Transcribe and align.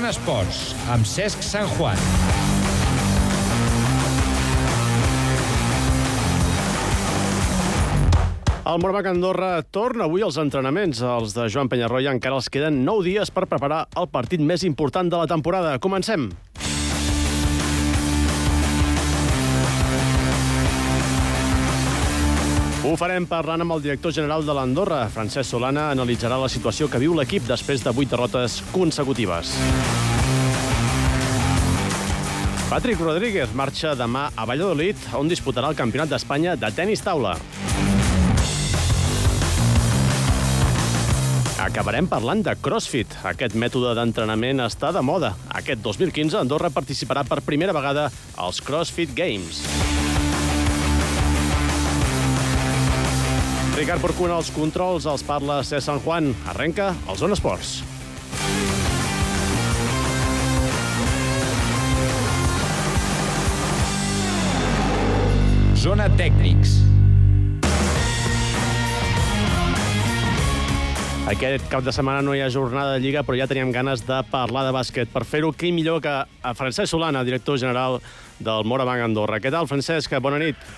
Zona 0.00 0.14
Esports, 0.14 0.58
amb 0.88 1.04
Cesc 1.04 1.42
Sant 1.44 1.66
Juan. 1.76 1.98
El 8.64 8.80
Morabac 8.80 9.10
Andorra 9.10 9.50
torna 9.68 10.06
avui 10.06 10.24
als 10.24 10.40
entrenaments. 10.40 11.02
Els 11.04 11.36
de 11.36 11.50
Joan 11.52 11.68
Penyarroia 11.68 12.14
encara 12.16 12.40
els 12.40 12.48
queden 12.48 12.80
9 12.86 13.10
dies 13.10 13.28
per 13.28 13.44
preparar 13.50 13.82
el 14.00 14.08
partit 14.08 14.40
més 14.40 14.64
important 14.64 15.12
de 15.12 15.20
la 15.20 15.28
temporada. 15.28 15.76
Comencem. 15.84 16.30
Farem 23.00 23.24
parlant 23.24 23.62
amb 23.64 23.72
el 23.72 23.80
director 23.80 24.12
general 24.12 24.44
de 24.44 24.52
l'Andorra. 24.52 25.06
Francesc 25.08 25.48
Solana 25.48 25.86
analitzarà 25.94 26.36
la 26.36 26.50
situació 26.52 26.88
que 26.90 27.00
viu 27.00 27.14
l'equip 27.16 27.46
després 27.48 27.80
de 27.80 27.94
8 27.94 28.10
derrotes 28.12 28.58
consecutives. 28.74 29.54
Patrick 32.68 33.00
Rodríguez 33.00 33.54
marxa 33.56 33.94
demà 33.98 34.28
a 34.36 34.44
Valladolid, 34.46 35.00
on 35.16 35.32
disputarà 35.32 35.72
el 35.72 35.78
Campionat 35.78 36.12
d'Espanya 36.12 36.58
de 36.60 36.70
tennis 36.76 37.00
taula. 37.02 37.38
Acabarem 41.60 42.08
parlant 42.08 42.44
de 42.44 42.54
CrossFit. 42.60 43.16
Aquest 43.32 43.56
mètode 43.56 43.96
d'entrenament 43.96 44.60
està 44.68 44.92
de 44.92 45.00
moda. 45.04 45.34
Aquest 45.56 45.80
2015 45.84 46.36
Andorra 46.44 46.72
participarà 46.72 47.24
per 47.24 47.40
primera 47.48 47.76
vegada 47.76 48.10
als 48.36 48.60
CrossFit 48.64 49.16
Games. 49.16 49.64
Ricard 53.80 54.02
Porcuna 54.04 54.34
als 54.36 54.50
controls, 54.52 55.06
els 55.08 55.22
parla 55.24 55.62
C. 55.64 55.78
San 55.80 56.02
Juan. 56.04 56.34
Arrenca 56.52 56.90
el 57.08 57.16
Zona 57.16 57.32
Esports. 57.32 57.78
Zona 65.80 66.10
Tècnics. 66.20 66.76
Aquest 71.32 71.64
cap 71.72 71.80
de 71.80 71.96
setmana 71.96 72.20
no 72.20 72.36
hi 72.36 72.44
ha 72.44 72.52
jornada 72.52 72.98
de 72.98 73.00
Lliga, 73.00 73.24
però 73.24 73.40
ja 73.40 73.48
teníem 73.48 73.72
ganes 73.72 74.04
de 74.04 74.20
parlar 74.28 74.68
de 74.68 74.76
bàsquet. 74.76 75.08
Per 75.08 75.24
fer-ho, 75.24 75.54
qui 75.56 75.72
millor 75.72 76.04
que 76.04 76.18
a 76.20 76.52
Francesc 76.52 76.92
Solana, 76.92 77.24
director 77.24 77.56
general 77.56 78.02
del 78.44 78.68
Morabanc 78.68 79.08
Andorra. 79.08 79.40
Què 79.40 79.48
tal, 79.48 79.72
Francesc? 79.72 80.20
Bona 80.20 80.44
nit. 80.44 80.72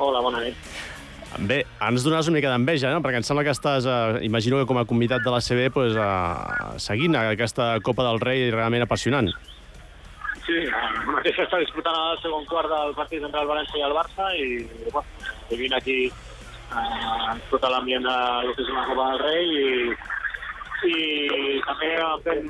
Hola, 0.00 0.24
bona 0.24 0.46
nit. 0.48 0.95
Bé, 1.36 1.58
ens 1.84 2.04
donaràs 2.06 2.30
una 2.30 2.38
mica 2.38 2.52
d'enveja, 2.52 2.92
no? 2.94 3.02
perquè 3.04 3.18
em 3.20 3.26
sembla 3.26 3.44
que 3.44 3.52
estàs, 3.52 3.84
eh, 3.84 4.22
imagino 4.24 4.60
que 4.60 4.68
com 4.70 4.78
a 4.80 4.86
convidat 4.88 5.24
de 5.24 5.32
la 5.34 5.42
CB, 5.42 5.68
pues, 5.74 5.96
eh, 5.98 6.78
seguint 6.80 7.16
aquesta 7.18 7.74
Copa 7.84 8.06
del 8.06 8.20
Rei 8.22 8.50
realment 8.54 8.86
apassionant. 8.86 9.28
Sí, 10.46 10.62
mateix 11.10 11.40
està 11.42 11.58
disputant 11.58 11.96
el 11.98 12.20
segon 12.22 12.46
quart 12.46 12.70
del 12.70 12.94
partit 12.94 13.24
entre 13.26 13.42
el 13.42 13.50
València 13.50 13.80
i 13.80 13.84
el 13.84 13.96
Barça 13.96 14.30
i 14.38 14.46
bueno, 14.94 15.02
vivint 15.50 15.74
aquí 15.74 15.96
eh, 16.06 17.34
tot 17.50 17.66
l'ambient 17.66 18.06
de 18.06 18.16
lo 18.46 18.54
que 18.54 18.62
és 18.62 18.70
una 18.70 18.86
Copa 18.86 19.10
del 19.10 19.24
Rei 19.26 19.52
i, 19.58 20.94
i 20.94 20.96
també 21.66 21.90
fent 22.28 22.48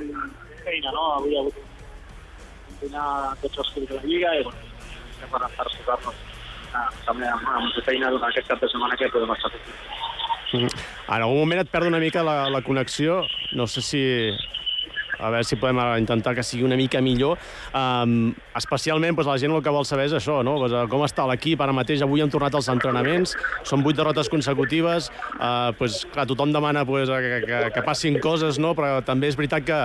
feina, 0.67 0.93
no? 0.93 1.09
Avui 1.17 1.39
ha 1.39 1.47
hagut 1.47 1.57
un 2.85 2.97
tots 3.41 3.65
els 3.65 3.75
de 3.81 3.95
la 3.97 4.05
Lliga 4.05 4.37
i 4.37 4.45
bueno, 4.45 4.73
estem 5.17 5.33
per, 5.33 5.97
eh, 5.97 6.36
també 7.07 7.31
amb, 7.31 7.47
amb 7.61 7.79
feina 7.87 8.11
durant 8.15 8.29
aquest 8.31 8.51
cap 8.51 8.61
de 8.63 8.71
setmana 8.73 8.99
que 8.99 9.11
podem 9.15 9.33
estar. 9.37 9.53
Mm. 10.53 10.69
En 10.69 11.23
algun 11.23 11.41
moment 11.41 11.63
et 11.63 11.73
perd 11.73 11.91
una 11.91 12.03
mica 12.03 12.23
la, 12.27 12.45
la 12.53 12.63
connexió, 12.63 13.23
no 13.59 13.67
sé 13.67 13.83
si 13.83 14.03
a 15.19 15.31
veure 15.31 15.45
si 15.45 15.57
podem 15.57 15.79
intentar 15.99 16.35
que 16.37 16.45
sigui 16.45 16.65
una 16.67 16.77
mica 16.77 17.01
millor. 17.01 17.39
Um, 17.73 18.35
especialment, 18.59 19.17
doncs, 19.17 19.31
la 19.31 19.39
gent 19.41 19.55
el 19.55 19.63
que 19.65 19.73
vol 19.73 19.87
saber 19.89 20.09
és 20.11 20.17
això, 20.19 20.43
no? 20.45 20.59
Pues, 20.61 20.75
com 20.93 21.05
està 21.07 21.27
l'equip 21.31 21.63
ara 21.65 21.75
mateix? 21.77 22.05
Avui 22.05 22.25
han 22.25 22.33
tornat 22.33 22.59
els 22.59 22.69
entrenaments, 22.73 23.33
són 23.65 23.85
vuit 23.87 23.97
derrotes 23.97 24.31
consecutives, 24.33 25.11
uh, 25.39 25.73
pues, 25.79 26.03
clar, 26.13 26.27
tothom 26.29 26.53
demana 26.53 26.85
pues, 26.89 27.09
que, 27.09 27.41
que, 27.47 27.65
que 27.75 27.87
passin 27.87 28.21
coses, 28.21 28.61
no? 28.61 28.75
però 28.77 29.01
també 29.05 29.33
és 29.33 29.39
veritat 29.39 29.65
que 29.67 29.81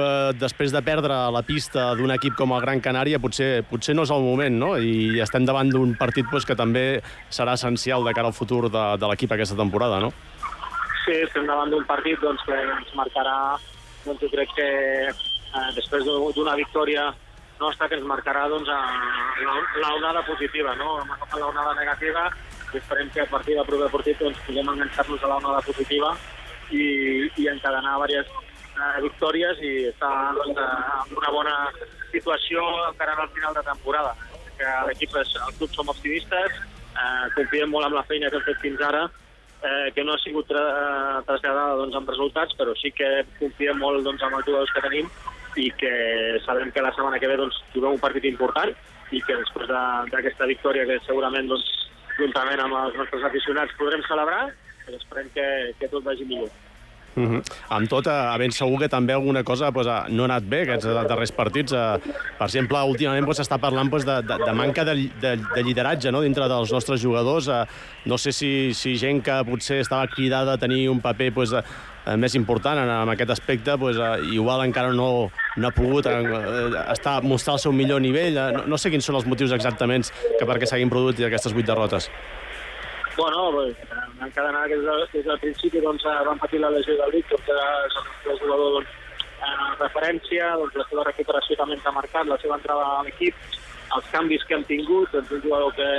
eh, 0.00 0.32
després 0.38 0.72
de 0.74 0.82
perdre 0.84 1.16
la 1.34 1.42
pista 1.46 1.92
d'un 1.98 2.12
equip 2.14 2.36
com 2.38 2.54
el 2.56 2.62
Gran 2.64 2.82
Canària, 2.84 3.20
potser, 3.22 3.64
potser 3.68 3.94
no 3.96 4.06
és 4.06 4.12
el 4.14 4.24
moment, 4.24 4.58
no? 4.60 4.70
I 4.78 5.20
estem 5.24 5.46
davant 5.48 5.70
d'un 5.72 5.94
partit 5.98 6.26
pues, 6.30 6.46
que 6.48 6.56
també 6.58 7.00
serà 7.28 7.54
essencial 7.58 8.06
de 8.06 8.14
cara 8.16 8.30
al 8.30 8.36
futur 8.36 8.66
de, 8.68 8.84
de 8.98 9.10
l'equip 9.10 9.34
aquesta 9.36 9.58
temporada, 9.58 10.00
no? 10.04 10.12
Sí, 11.04 11.16
estem 11.24 11.46
davant 11.48 11.70
d'un 11.72 11.86
partit 11.88 12.20
doncs, 12.20 12.42
que 12.46 12.56
ens 12.56 12.92
marcarà 12.98 13.38
doncs 14.04 14.20
jo 14.22 14.30
crec 14.32 14.52
que 14.56 14.68
eh, 15.08 15.70
després 15.76 16.04
d'una 16.06 16.56
victòria 16.56 17.08
nostra 17.60 17.88
que 17.88 17.96
ens 17.98 18.06
marcarà 18.06 18.46
doncs, 18.48 18.68
l'onada 19.82 20.22
positiva, 20.26 20.74
no? 20.78 20.98
Hem 21.02 21.38
l'onada 21.40 21.74
negativa 21.78 22.28
i 22.72 22.78
esperem 22.78 23.08
que 23.10 23.22
a 23.22 23.30
partir 23.30 23.56
del 23.56 23.66
proper 23.66 23.88
partit 23.92 24.20
doncs, 24.20 24.38
puguem 24.46 24.68
enganxar-nos 24.74 25.24
a 25.24 25.32
l'onada 25.32 25.62
positiva 25.66 26.12
i, 26.70 26.84
i 27.40 27.48
encadenar 27.48 27.96
diverses 27.96 28.28
eh, 28.78 29.02
victòries 29.04 29.62
i 29.66 29.74
estar 29.90 30.14
doncs, 30.38 30.58
en 30.64 31.14
una 31.18 31.34
bona 31.34 31.56
situació 32.12 32.64
encara 32.88 33.18
al 33.18 33.30
final 33.36 33.54
de 33.54 33.66
temporada. 33.66 34.16
Que 34.58 34.74
l'equip, 34.88 35.14
el 35.18 35.56
club 35.58 35.74
som 35.74 35.90
optimistes, 35.92 36.60
eh, 36.94 37.24
confiem 37.36 37.70
molt 37.70 37.86
en 37.86 37.98
la 37.98 38.06
feina 38.08 38.30
que 38.30 38.40
hem 38.40 38.46
fet 38.48 38.62
fins 38.62 38.84
ara 38.88 39.08
eh, 39.62 39.92
que 39.94 40.04
no 40.04 40.14
ha 40.14 40.22
sigut 40.22 40.46
tra 40.50 40.62
traslladada 41.26 41.78
doncs, 41.80 41.96
amb 41.98 42.10
resultats, 42.12 42.54
però 42.58 42.74
sí 42.78 42.92
que 42.94 43.08
confiem 43.38 43.80
molt 43.82 44.04
doncs, 44.06 44.22
amb 44.22 44.38
els 44.38 44.46
jugadors 44.46 44.72
que 44.74 44.84
tenim 44.84 45.10
i 45.58 45.70
que 45.74 45.92
sabem 46.44 46.70
que 46.70 46.84
la 46.84 46.92
setmana 46.94 47.18
que 47.18 47.30
ve 47.30 47.38
doncs, 47.40 47.58
juguem 47.74 47.96
un 47.96 48.02
partit 48.02 48.28
important 48.30 48.74
i 49.10 49.22
que 49.24 49.38
després 49.40 49.68
d'aquesta 50.12 50.44
de, 50.44 50.52
victòria 50.54 50.86
que 50.86 51.00
segurament 51.06 51.50
doncs, 51.50 51.66
juntament 52.18 52.62
amb 52.62 52.78
els 52.84 52.96
nostres 52.98 53.24
aficionats 53.26 53.74
podrem 53.78 54.02
celebrar, 54.06 54.48
esperem 54.88 55.28
que, 55.34 55.46
que 55.78 55.90
tot 55.90 56.04
vagi 56.06 56.26
millor. 56.28 56.50
Uh 57.18 57.24
-huh. 57.30 57.42
Amb 57.68 57.88
tot, 57.88 58.06
eh, 58.06 58.38
ben 58.38 58.52
segur 58.52 58.78
que 58.78 58.88
també 58.88 59.12
alguna 59.12 59.42
cosa 59.42 59.72
pues, 59.72 59.86
eh, 59.86 60.02
no 60.08 60.22
ha 60.22 60.26
anat 60.26 60.44
bé 60.48 60.62
aquests 60.62 60.86
darrers 61.08 61.32
partits. 61.32 61.72
Eh, 61.72 61.98
per 62.38 62.46
exemple, 62.46 62.78
últimament 62.78 63.26
s'està 63.26 63.58
pues, 63.58 63.60
parlant 63.60 63.90
pues, 63.90 64.04
de, 64.04 64.22
de, 64.22 64.36
de 64.46 64.52
manca 64.52 64.84
de, 64.84 65.10
de, 65.20 65.36
de 65.36 65.62
lideratge 65.62 66.12
no? 66.12 66.20
dintre 66.20 66.48
dels 66.48 66.72
nostres 66.72 67.02
jugadors. 67.02 67.48
Eh, 67.48 67.64
no 68.04 68.18
sé 68.18 68.32
si, 68.32 68.72
si 68.74 68.96
gent 68.96 69.22
que 69.22 69.44
potser 69.44 69.80
estava 69.80 70.06
cridada 70.06 70.52
a 70.52 70.58
tenir 70.58 70.88
un 70.88 71.00
paper 71.00 71.32
pues, 71.32 71.52
eh, 71.52 72.16
més 72.16 72.34
important 72.34 72.78
en, 72.78 72.88
en 72.88 73.08
aquest 73.08 73.30
aspecte, 73.30 73.76
pues, 73.78 73.96
eh, 73.96 74.32
igual 74.32 74.64
encara 74.64 74.92
no, 74.92 75.30
no 75.56 75.68
ha 75.68 75.70
pogut 75.70 76.06
eh, 76.06 76.22
estar, 76.92 77.22
mostrar 77.22 77.54
el 77.54 77.60
seu 77.60 77.72
millor 77.72 78.00
nivell. 78.00 78.36
Eh, 78.36 78.52
no, 78.52 78.66
no 78.66 78.78
sé 78.78 78.90
quins 78.90 79.04
són 79.04 79.16
els 79.16 79.26
motius 79.26 79.52
exactament 79.52 80.08
que 80.38 80.46
perquè 80.46 80.66
s'hagin 80.66 80.90
produït 80.90 81.20
aquestes 81.26 81.52
vuit 81.52 81.66
derrotes. 81.66 82.10
Bueno, 83.18 83.50
pues, 83.50 83.76
van 84.18 84.28
encadenar 84.28 84.68
des, 84.68 84.82
de, 84.82 84.94
des 85.12 85.24
del 85.24 85.38
principi 85.38 85.80
doncs, 85.80 86.04
van 86.04 86.38
patir 86.38 86.60
la 86.60 86.70
lesió 86.70 86.96
del 86.96 87.12
Vic, 87.12 87.26
que 87.28 87.58
és 87.86 87.98
el 88.26 88.38
jugador 88.38 88.72
doncs, 88.78 88.96
en 89.48 89.76
referència, 89.78 90.54
doncs, 90.58 90.74
la 90.74 90.86
seva 90.90 91.04
recuperació 91.06 91.56
també 91.56 91.78
ens 91.78 91.86
ha 91.86 91.94
marcat, 91.94 92.26
la 92.26 92.38
seva 92.42 92.58
entrada 92.58 92.88
a 92.98 93.04
l'equip, 93.06 93.34
els 93.96 94.10
canvis 94.12 94.44
que 94.44 94.58
hem 94.58 94.64
tingut, 94.64 95.12
doncs, 95.12 95.30
un 95.30 95.44
jugador 95.44 95.74
que, 95.78 95.90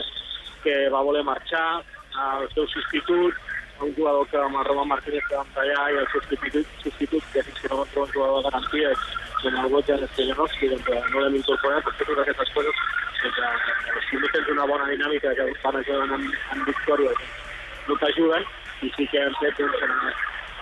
que 0.65 0.75
va 0.93 1.05
voler 1.07 1.23
marxar, 1.23 1.81
el 2.19 2.49
seu 2.53 2.67
substitut, 2.67 3.35
un 3.79 3.95
jugador 3.95 4.27
que 4.27 4.37
amb 4.37 4.59
el 4.59 4.65
Roman 4.67 4.89
Martínez 4.91 5.23
que 5.29 5.37
vam 5.37 5.51
tallar 5.55 5.85
i 5.93 5.99
el 6.01 6.07
substitut, 6.11 6.67
substitut 6.83 7.27
que 7.33 7.43
fins 7.47 7.61
que 7.63 7.69
no 7.71 7.79
vam 7.79 7.91
trobar 7.93 8.09
un 8.09 8.15
jugador 8.17 8.41
de 8.43 8.49
garantia 8.49 8.93
com 9.39 9.59
el 9.61 9.69
Bojan 9.71 10.07
Stojanovski, 10.09 10.71
doncs 10.73 11.13
no 11.13 11.21
l'hem 11.23 11.37
incorporat, 11.39 11.85
per 11.87 11.93
totes 12.01 12.23
aquestes 12.25 12.51
coses 12.57 12.81
doncs, 13.23 13.69
si 14.09 14.19
no 14.19 14.31
tens 14.33 14.51
una 14.51 14.67
bona 14.67 14.89
dinàmica 14.91 15.31
que 15.37 15.47
van 15.63 15.79
ajudant 15.79 16.17
en, 16.17 16.27
en 16.27 16.65
victòries, 16.67 17.47
no 17.89 17.97
t'ajuden, 18.01 18.45
i 18.85 18.91
sí 18.95 19.07
que 19.11 19.21
hem 19.25 19.35
fet 19.41 19.57
doncs, 19.59 19.85
en, 19.85 19.93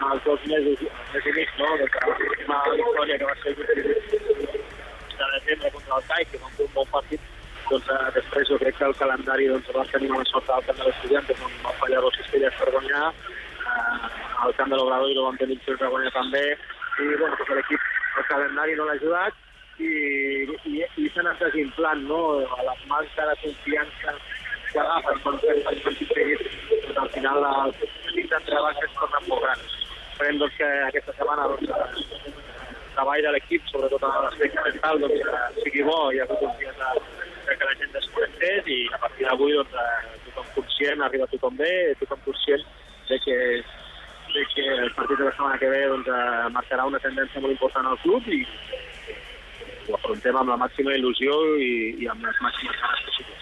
els 0.07 0.23
dos 0.25 0.43
mesos, 0.51 0.83
més 1.13 1.25
i 1.25 1.33
mig, 1.37 1.55
no? 1.59 1.71
doncs, 1.81 1.97
l'última 2.21 2.59
victòria 2.73 3.17
que 3.21 3.29
va 3.29 3.35
ser 3.41 3.55
de 3.57 5.27
desembre 5.33 5.71
contra 5.73 5.97
el 5.97 6.07
CAI, 6.11 6.25
que 6.31 6.41
va 6.43 6.53
fer 6.57 6.67
un 6.67 6.73
bon 6.75 6.91
partit, 6.93 7.31
doncs 7.69 7.89
eh, 7.93 8.03
després 8.17 8.51
jo 8.51 8.59
crec 8.61 8.77
que 8.77 8.87
el 8.87 8.95
calendari 9.01 9.49
doncs, 9.51 9.73
va 9.75 9.85
tenir 9.91 10.11
una 10.13 10.29
sort 10.29 10.53
al 10.53 10.63
camp 10.67 10.79
de 10.79 10.87
l'estudiant, 10.87 11.27
que 11.27 11.35
va 11.65 11.75
fallar 11.81 12.03
dos 12.05 12.19
cistelles 12.21 12.61
per 12.61 12.69
guanyar, 12.75 13.09
eh, 13.09 14.45
al 14.45 14.55
camp 14.59 14.71
de 14.71 14.79
l'Obrador 14.79 15.11
i 15.11 15.17
no 15.17 15.27
vam 15.27 15.41
tenir 15.41 15.59
per 15.65 15.77
guanyar 15.81 16.13
també, 16.15 16.45
i 16.53 17.11
bueno, 17.17 17.35
doncs 17.35 17.53
l'equip, 17.59 17.91
el 18.21 18.31
calendari 18.31 18.77
no 18.77 18.87
l'ha 18.87 18.97
ajudat, 19.01 19.43
i, 19.77 19.91
i, 20.71 20.79
i 20.81 21.09
s'ha 21.13 21.21
anat 21.25 21.41
desinflant, 21.43 22.07
no? 22.09 22.21
A 22.57 22.63
la 22.65 22.73
manca 22.89 23.27
de 23.29 23.35
confiança 23.43 24.15
que 24.77 24.83
agafes 24.85 25.21
quan 25.23 25.37
fas 25.41 25.61
el 25.73 25.81
partit 25.81 26.11
seguit, 26.13 26.41
doncs 26.69 26.97
al 27.01 27.09
final 27.15 27.45
el 27.49 27.71
petit 27.81 28.27
d'entrebanc 28.33 28.83
es 28.85 28.91
torna 28.99 29.21
molt 29.27 29.45
gran. 29.45 29.63
Esperem 30.11 30.41
doncs, 30.41 30.57
que 30.59 30.67
aquesta 30.89 31.15
setmana 31.17 31.47
doncs, 31.51 31.71
el 31.71 32.83
treball 32.97 33.25
de 33.25 33.31
l'equip, 33.33 33.65
sobretot 33.71 34.05
en 34.05 34.13
l'aspecte 34.25 34.65
mental, 34.67 35.01
doncs, 35.01 35.23
sigui 35.63 35.85
bo, 35.87 35.97
hi 36.11 36.21
ha 36.21 36.27
hagut 36.27 36.45
un 36.45 36.53
dia 36.61 36.75
de, 36.77 36.91
de 37.47 37.57
que 37.57 37.71
la 37.71 37.75
gent 37.81 37.97
desconnectés 37.97 38.69
i 38.75 38.79
a 38.93 39.01
partir 39.05 39.25
d'avui 39.29 39.57
doncs, 39.57 39.81
tothom 40.27 40.53
conscient, 40.59 41.03
arriba 41.07 41.29
tothom 41.33 41.57
bé, 41.63 41.73
tothom 42.03 42.21
conscient 42.27 42.69
de 43.09 43.19
que, 43.25 43.39
crec 44.29 44.53
que 44.53 44.67
el 44.75 44.93
partit 44.99 45.17
de 45.17 45.25
la 45.25 45.33
setmana 45.33 45.57
que 45.63 45.73
ve 45.73 45.81
doncs, 45.95 46.13
eh, 46.13 46.45
marcarà 46.59 46.85
una 46.91 47.01
tendència 47.01 47.41
molt 47.41 47.57
important 47.57 47.89
al 47.89 47.97
club 48.05 48.29
i 48.29 48.43
ho 49.87 49.97
afrontem 49.97 50.37
amb 50.37 50.53
la 50.53 50.61
màxima 50.67 50.93
il·lusió 50.99 51.41
i, 51.63 51.73
i 52.03 52.13
amb 52.13 52.29
les 52.29 52.45
màximes 52.45 52.81
ganes 52.83 53.05
possibles. 53.09 53.36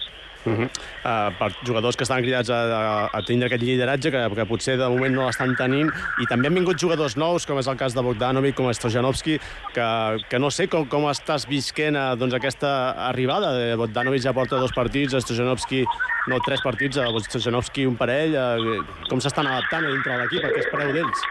Uh 0.46 0.52
-huh. 0.52 0.68
uh, 1.02 1.38
per 1.38 1.50
jugadors 1.66 1.96
que 1.96 2.04
estan 2.04 2.22
cridats 2.22 2.50
a, 2.50 2.54
a, 2.54 3.10
a 3.12 3.22
tindre 3.22 3.46
aquest 3.46 3.62
lideratge 3.62 4.10
que, 4.10 4.34
que 4.34 4.46
potser 4.46 4.76
de 4.78 4.88
moment 4.88 5.14
no 5.14 5.26
l'estan 5.26 5.56
tenint 5.56 5.90
i 6.22 6.26
també 6.26 6.46
han 6.46 6.54
vingut 6.54 6.78
jugadors 6.78 7.16
nous 7.16 7.46
com 7.46 7.58
és 7.58 7.66
el 7.66 7.76
cas 7.76 7.94
de 7.94 8.02
Bogdanovic 8.02 8.54
com 8.54 8.70
Stojanovski 8.72 9.40
que, 9.74 9.86
que 10.30 10.38
no 10.38 10.50
sé 10.50 10.68
com, 10.68 10.86
com 10.86 11.10
estàs 11.10 11.48
visquent 11.48 11.96
a, 11.96 12.14
doncs, 12.14 12.34
aquesta 12.34 12.94
arribada 13.08 13.52
de 13.58 13.76
Bogdanovic 13.76 14.22
ja 14.22 14.32
porta 14.32 14.56
dos 14.56 14.72
partits 14.72 15.14
Stojanovski 15.14 15.84
no 16.28 16.38
tres 16.46 16.62
partits 16.62 16.96
a 16.98 17.06
Stojanovski 17.06 17.86
un 17.86 17.96
parell 17.96 18.34
uh, 18.34 18.84
com 19.10 19.20
s'estan 19.20 19.46
adaptant 19.46 19.84
a 19.84 19.90
dintre 19.90 20.12
de 20.12 20.22
l'equip 20.22 20.42
què 20.46 20.62
espereu 20.62 20.92
d'ells? 20.94 21.26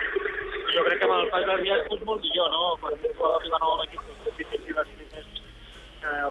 Jo 0.76 0.84
crec 0.88 1.00
que 1.00 1.08
amb 1.08 1.16
el 1.18 1.30
pas 1.32 1.46
dels 1.48 1.64
dies 1.64 1.88
és 1.96 2.06
molt 2.10 2.22
millor 2.22 2.52
no? 2.52 2.76
quan 2.82 2.94
jugador 3.00 3.40
arriba 3.40 3.64
nou 3.64 3.74
a 3.76 3.82
l'equip 3.82 4.02
és 4.12 4.38
difícil 4.44 4.80
eh, 4.84 4.95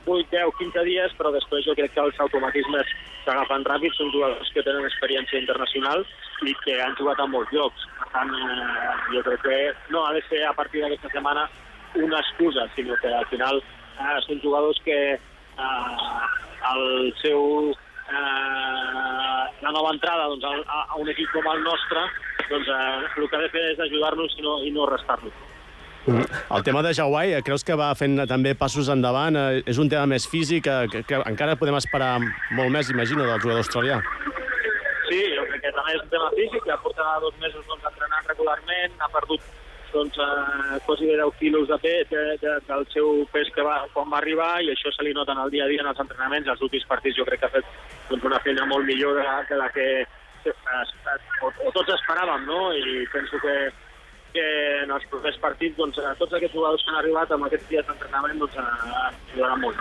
8, 0.04 0.28
10, 0.30 0.52
15 0.58 0.84
dies, 0.86 1.14
però 1.18 1.32
després 1.34 1.66
jo 1.66 1.74
crec 1.78 1.94
que 1.94 2.02
els 2.02 2.20
automatismes 2.20 2.90
s'agafen 3.24 3.64
ràpid, 3.66 3.94
són 3.96 4.12
jugadors 4.12 4.50
que 4.54 4.64
tenen 4.66 4.86
experiència 4.88 5.40
internacional 5.40 6.04
i 6.46 6.54
que 6.64 6.80
han 6.82 6.96
jugat 6.98 7.20
a 7.20 7.28
molts 7.30 7.52
llocs. 7.56 7.86
Per 8.00 8.10
tant, 8.12 8.34
eh, 8.34 8.90
jo 9.14 9.22
crec 9.28 9.46
que 9.46 9.60
no 9.94 10.04
ha 10.04 10.12
de 10.16 10.22
ser 10.28 10.44
a 10.44 10.52
partir 10.56 10.82
d'aquesta 10.82 11.12
setmana 11.14 11.48
una 11.94 12.20
excusa, 12.20 12.68
sinó 12.74 12.96
que 13.00 13.12
al 13.14 13.26
final 13.32 13.62
eh, 13.62 14.18
són 14.26 14.42
jugadors 14.42 14.80
que 14.84 14.98
eh, 15.14 16.20
el 16.74 17.14
seu 17.22 17.72
eh, 18.10 19.42
la 19.64 19.72
nova 19.72 19.94
entrada 19.94 20.28
doncs, 20.28 20.44
a, 20.44 20.84
a 20.92 21.00
un 21.00 21.08
equip 21.08 21.30
com 21.32 21.48
el 21.54 21.64
nostre 21.64 22.04
doncs, 22.50 22.68
eh, 22.68 23.20
el 23.22 23.28
que 23.28 23.36
ha 23.36 23.44
de 23.46 23.50
fer 23.54 23.66
és 23.72 23.82
ajudar-nos 23.88 24.38
i 24.38 24.46
no, 24.46 24.58
i 24.68 24.72
no 24.74 24.88
restar-nos. 24.90 25.53
El 26.06 26.62
tema 26.62 26.82
de 26.82 26.92
Hawaii, 27.00 27.32
eh, 27.32 27.42
creus 27.42 27.64
que 27.64 27.76
va 27.80 27.88
fent 27.96 28.18
també 28.28 28.52
passos 28.54 28.90
endavant? 28.92 29.36
Eh, 29.40 29.62
és 29.70 29.78
un 29.80 29.88
tema 29.88 30.04
més 30.10 30.26
físic, 30.28 30.64
que, 30.66 30.76
que, 30.92 31.02
que 31.08 31.20
encara 31.30 31.56
podem 31.56 31.78
esperar 31.80 32.18
molt 32.20 32.70
més, 32.70 32.90
imagino, 32.92 33.24
del 33.24 33.40
jugador 33.40 33.62
australià. 33.64 34.00
Sí, 35.08 35.20
jo 35.32 35.44
crec 35.48 35.64
que 35.64 35.72
també 35.72 35.94
és 35.96 36.02
un 36.02 36.10
tema 36.12 36.30
físic, 36.36 36.64
que 36.66 36.80
porta 36.84 37.06
dos 37.24 37.36
mesos 37.40 37.64
doncs, 37.70 37.86
entrenant 37.88 38.28
regularment, 38.28 38.98
ha 39.00 39.08
perdut 39.14 39.46
doncs, 39.94 40.18
eh, 40.18 40.80
quasi 40.84 41.06
10 41.06 41.38
quilos 41.38 41.68
de 41.68 41.78
pes 41.78 42.10
de, 42.10 42.24
de, 42.42 42.52
del 42.68 42.84
seu 42.92 43.24
pes 43.32 43.48
que 43.54 43.64
va, 43.64 43.78
quan 43.94 44.10
va 44.10 44.18
arribar 44.18 44.58
i 44.60 44.72
això 44.74 44.92
se 44.92 45.06
li 45.06 45.14
nota 45.16 45.32
en 45.32 45.40
el 45.44 45.52
dia 45.54 45.64
a 45.64 45.70
dia 45.70 45.84
en 45.84 45.88
els 45.92 46.02
entrenaments. 46.04 46.50
Els 46.50 46.66
últims 46.66 46.84
partits 46.90 47.16
jo 47.16 47.24
crec 47.28 47.40
que 47.40 47.48
ha 47.48 47.54
fet 47.54 47.72
doncs, 48.10 48.28
una 48.28 48.42
feina 48.44 48.66
molt 48.68 48.84
millor 48.90 49.16
de, 49.20 49.24
de 49.48 49.60
la 49.60 49.70
que 49.72 49.88
eh, 50.02 50.84
o, 51.40 51.48
o 51.48 51.72
tots 51.72 51.94
esperàvem, 51.96 52.44
no? 52.50 52.60
I 52.74 53.06
penso 53.14 53.40
que, 53.40 53.54
que 54.34 54.44
en 54.82 54.90
els 54.90 55.04
propers 55.12 55.36
partits 55.42 55.76
doncs, 55.78 55.98
a 56.02 56.14
tots 56.18 56.34
aquests 56.34 56.56
jugadors 56.56 56.82
que 56.82 56.90
han 56.90 56.98
arribat 57.00 57.30
amb 57.34 57.46
aquests 57.46 57.68
dies 57.70 57.86
d'entrenament 57.86 58.40
doncs, 58.42 58.56
ajudaran 59.30 59.62
molt. 59.62 59.76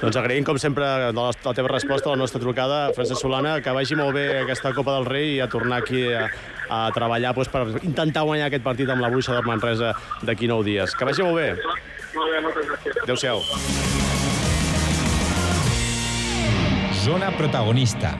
Doncs 0.00 0.16
agraïm, 0.20 0.44
com 0.48 0.60
sempre, 0.60 0.86
de 1.08 1.16
la, 1.16 1.26
la 1.32 1.54
teva 1.56 1.72
resposta 1.72 2.10
a 2.10 2.14
la 2.14 2.20
nostra 2.20 2.40
trucada, 2.42 2.80
Francesc 2.96 3.20
Solana, 3.20 3.58
que 3.64 3.74
vagi 3.76 3.96
molt 3.98 4.16
bé 4.16 4.26
aquesta 4.44 4.74
Copa 4.76 4.98
del 4.98 5.08
Rei 5.08 5.34
i 5.38 5.40
a 5.44 5.48
tornar 5.52 5.80
aquí 5.82 6.06
a, 6.12 6.26
a 6.68 6.82
treballar 6.96 7.34
doncs, 7.36 7.52
per 7.52 7.66
intentar 7.80 8.24
guanyar 8.28 8.48
aquest 8.50 8.64
partit 8.64 8.92
amb 8.92 9.04
la 9.04 9.12
Bruixa 9.12 9.36
de 9.36 9.44
Manresa 9.48 9.94
d'aquí 10.24 10.48
nou 10.50 10.64
dies. 10.66 10.96
Que 10.96 11.08
vagi 11.08 11.24
molt 11.24 11.40
bé. 11.40 11.52
Molt 12.16 12.32
bé, 12.32 12.40
moltes 12.44 12.68
gràcies. 12.68 13.00
Adéu-siau. 13.04 13.44
Zona 17.00 17.32
protagonista. 17.32 18.12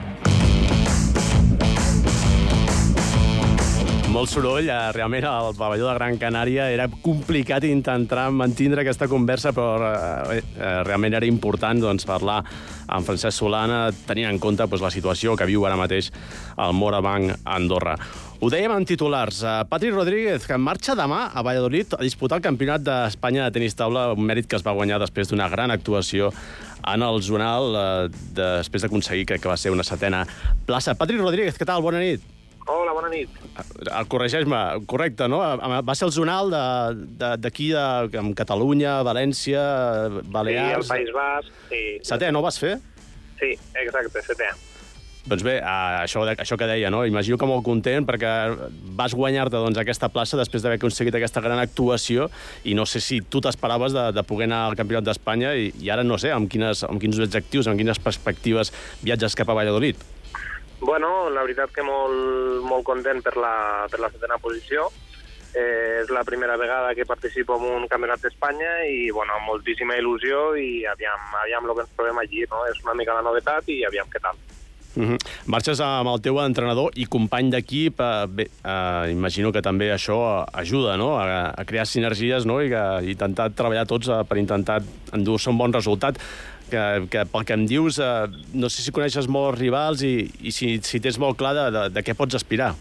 Molt 4.11 4.27
soroll, 4.27 4.67
eh, 4.67 4.91
realment 4.91 5.23
al 5.23 5.53
pavelló 5.55 5.85
de 5.87 5.93
Gran 5.95 6.17
Canària 6.19 6.65
era 6.67 6.89
complicat 7.01 7.63
intentar 7.63 8.25
mantindre 8.35 8.81
aquesta 8.81 9.07
conversa, 9.07 9.53
però 9.55 9.77
eh, 9.87 10.41
eh, 10.41 10.71
realment 10.83 11.15
era 11.15 11.29
important 11.29 11.79
doncs, 11.79 12.03
parlar 12.09 12.41
amb 12.91 13.07
Francesc 13.07 13.37
Solana, 13.37 13.85
tenint 14.09 14.27
en 14.27 14.39
compte 14.43 14.67
doncs, 14.67 14.83
la 14.83 14.91
situació 14.91 15.37
que 15.39 15.47
viu 15.47 15.63
ara 15.63 15.77
mateix 15.79 16.09
el 16.57 16.75
Morabanc 16.75 17.37
Andorra. 17.45 17.93
Ho 18.41 18.49
dèiem 18.51 18.73
en 18.75 18.89
titulars. 18.89 19.39
Eh, 19.47 19.53
Patri 19.71 19.93
Rodríguez, 19.95 20.43
que 20.43 20.59
marxa 20.59 20.97
demà 20.99 21.29
a 21.31 21.45
Valladolid 21.47 21.95
a 21.95 22.03
disputar 22.03 22.41
el 22.41 22.43
Campionat 22.49 22.83
d'Espanya 22.83 23.47
de 23.47 23.55
tenis 23.55 23.79
taula, 23.79 24.09
un 24.11 24.27
mèrit 24.27 24.49
que 24.51 24.59
es 24.59 24.67
va 24.67 24.75
guanyar 24.75 24.99
després 24.99 25.31
d'una 25.31 25.47
gran 25.47 25.71
actuació 25.71 26.33
en 26.83 27.07
el 27.07 27.23
Zonal, 27.23 27.71
eh, 27.79 28.27
després 28.43 28.83
d'aconseguir 28.83 29.23
que, 29.31 29.39
que 29.39 29.55
va 29.55 29.55
ser 29.55 29.71
una 29.71 29.87
setena 29.87 30.25
plaça. 30.67 30.99
Patri 30.99 31.15
Rodríguez, 31.15 31.55
què 31.55 31.69
tal? 31.69 31.79
Bona 31.87 32.03
nit. 32.03 32.30
Nit. 33.11 33.37
El 33.83 34.07
corregeix-me, 34.11 34.61
correcte, 34.89 35.27
no? 35.31 35.41
Va 35.83 35.95
ser 35.97 36.07
el 36.07 36.15
zonal 36.15 36.51
d'aquí, 37.43 37.71
amb 37.75 38.33
Catalunya, 38.37 39.01
València, 39.07 39.61
Balears... 40.31 40.87
Sí, 40.87 40.89
el 40.89 40.91
País 40.95 41.13
Basc, 41.15 41.61
sí. 41.69 41.85
Setè, 42.13 42.31
no 42.31 42.41
ho 42.41 42.47
vas 42.47 42.59
fer? 42.61 42.77
Sí, 43.41 43.55
exacte, 43.81 44.23
setè. 44.25 44.51
Doncs 45.21 45.43
bé, 45.45 45.59
això, 45.61 46.23
això 46.25 46.55
que 46.57 46.65
deia, 46.65 46.89
no? 46.89 47.03
Imagino 47.05 47.37
que 47.37 47.45
molt 47.45 47.61
content 47.65 48.07
perquè 48.07 48.29
vas 48.97 49.13
guanyar-te 49.13 49.59
doncs, 49.59 49.77
aquesta 49.77 50.09
plaça 50.09 50.39
després 50.39 50.63
d'haver 50.63 50.79
aconseguit 50.79 51.13
aquesta 51.17 51.43
gran 51.45 51.61
actuació 51.61 52.25
i 52.65 52.73
no 52.77 52.87
sé 52.89 53.03
si 53.05 53.19
tu 53.21 53.41
t'esperaves 53.43 53.93
de, 53.93 54.07
de 54.17 54.23
poder 54.25 54.47
anar 54.49 54.63
al 54.69 54.79
Campionat 54.79 55.05
d'Espanya 55.05 55.53
i, 55.53 55.69
i 55.77 55.93
ara 55.93 56.01
no 56.07 56.17
sé 56.21 56.33
amb, 56.33 56.49
quines, 56.49 56.81
amb 56.89 56.97
quins 57.01 57.21
objectius, 57.21 57.69
amb 57.69 57.77
quines 57.77 58.01
perspectives 58.01 58.73
viatges 59.05 59.37
cap 59.37 59.53
a 59.53 59.59
Valladolid. 59.61 60.01
Bueno, 60.81 61.29
la 61.29 61.45
veritat 61.45 61.71
que 61.71 61.85
molt, 61.85 62.65
molt 62.65 62.83
content 62.83 63.21
per 63.21 63.35
la, 63.37 63.87
per 63.91 64.01
la 64.01 64.09
setena 64.09 64.41
posició. 64.41 64.89
Eh, 65.51 66.01
és 66.01 66.11
la 66.15 66.23
primera 66.23 66.55
vegada 66.57 66.93
que 66.95 67.05
participo 67.05 67.57
en 67.59 67.65
un 67.83 67.87
campionat 67.91 68.23
d'Espanya 68.23 68.85
i, 68.87 69.11
bueno, 69.11 69.35
amb 69.35 69.51
moltíssima 69.51 69.97
il·lusió 69.99 70.55
i 70.55 70.85
aviam, 70.87 71.27
aviam 71.43 71.67
el 71.67 71.75
que 71.75 71.85
ens 71.85 71.93
trobem 71.97 72.21
allí, 72.23 72.45
no? 72.49 72.63
És 72.71 72.79
una 72.85 72.95
mica 72.97 73.17
la 73.17 73.25
novetat 73.25 73.67
i 73.69 73.81
aviam 73.85 74.09
què 74.09 74.23
tal. 74.23 74.39
Uh 74.95 75.03
-huh. 75.03 75.17
Marxes 75.45 75.79
amb 75.79 76.09
el 76.09 76.21
teu 76.21 76.39
entrenador 76.39 76.91
i 76.95 77.05
company 77.05 77.49
d'equip. 77.49 77.99
Eh, 77.99 78.25
bé, 78.27 78.49
eh, 78.63 79.11
imagino 79.11 79.51
que 79.51 79.61
també 79.61 79.91
això 79.93 80.45
ajuda 80.51 80.97
no? 80.97 81.17
a, 81.17 81.53
a 81.55 81.65
crear 81.65 81.85
sinergies 81.85 82.45
no? 82.45 82.61
i 82.61 82.69
que 82.69 83.11
intentar 83.11 83.51
treballar 83.51 83.85
tots 83.85 84.07
eh, 84.09 84.23
per 84.27 84.37
intentar 84.37 84.81
endur-se 85.13 85.49
un 85.49 85.57
bon 85.57 85.71
resultat 85.71 86.17
que, 86.71 86.85
que 87.11 87.25
pel 87.29 87.45
que 87.47 87.57
em 87.57 87.67
dius, 87.69 87.99
eh, 88.01 88.41
no 88.57 88.69
sé 88.71 88.85
si 88.85 88.93
coneixes 88.95 89.27
molts 89.31 89.59
rivals 89.59 90.05
i, 90.07 90.15
i 90.41 90.55
si, 90.55 90.77
si 90.85 91.03
tens 91.03 91.19
molt 91.21 91.37
clar 91.39 91.53
de, 91.57 91.67
de, 91.75 91.83
de 91.97 92.05
què 92.05 92.15
pots 92.17 92.39
aspirar. 92.39 92.73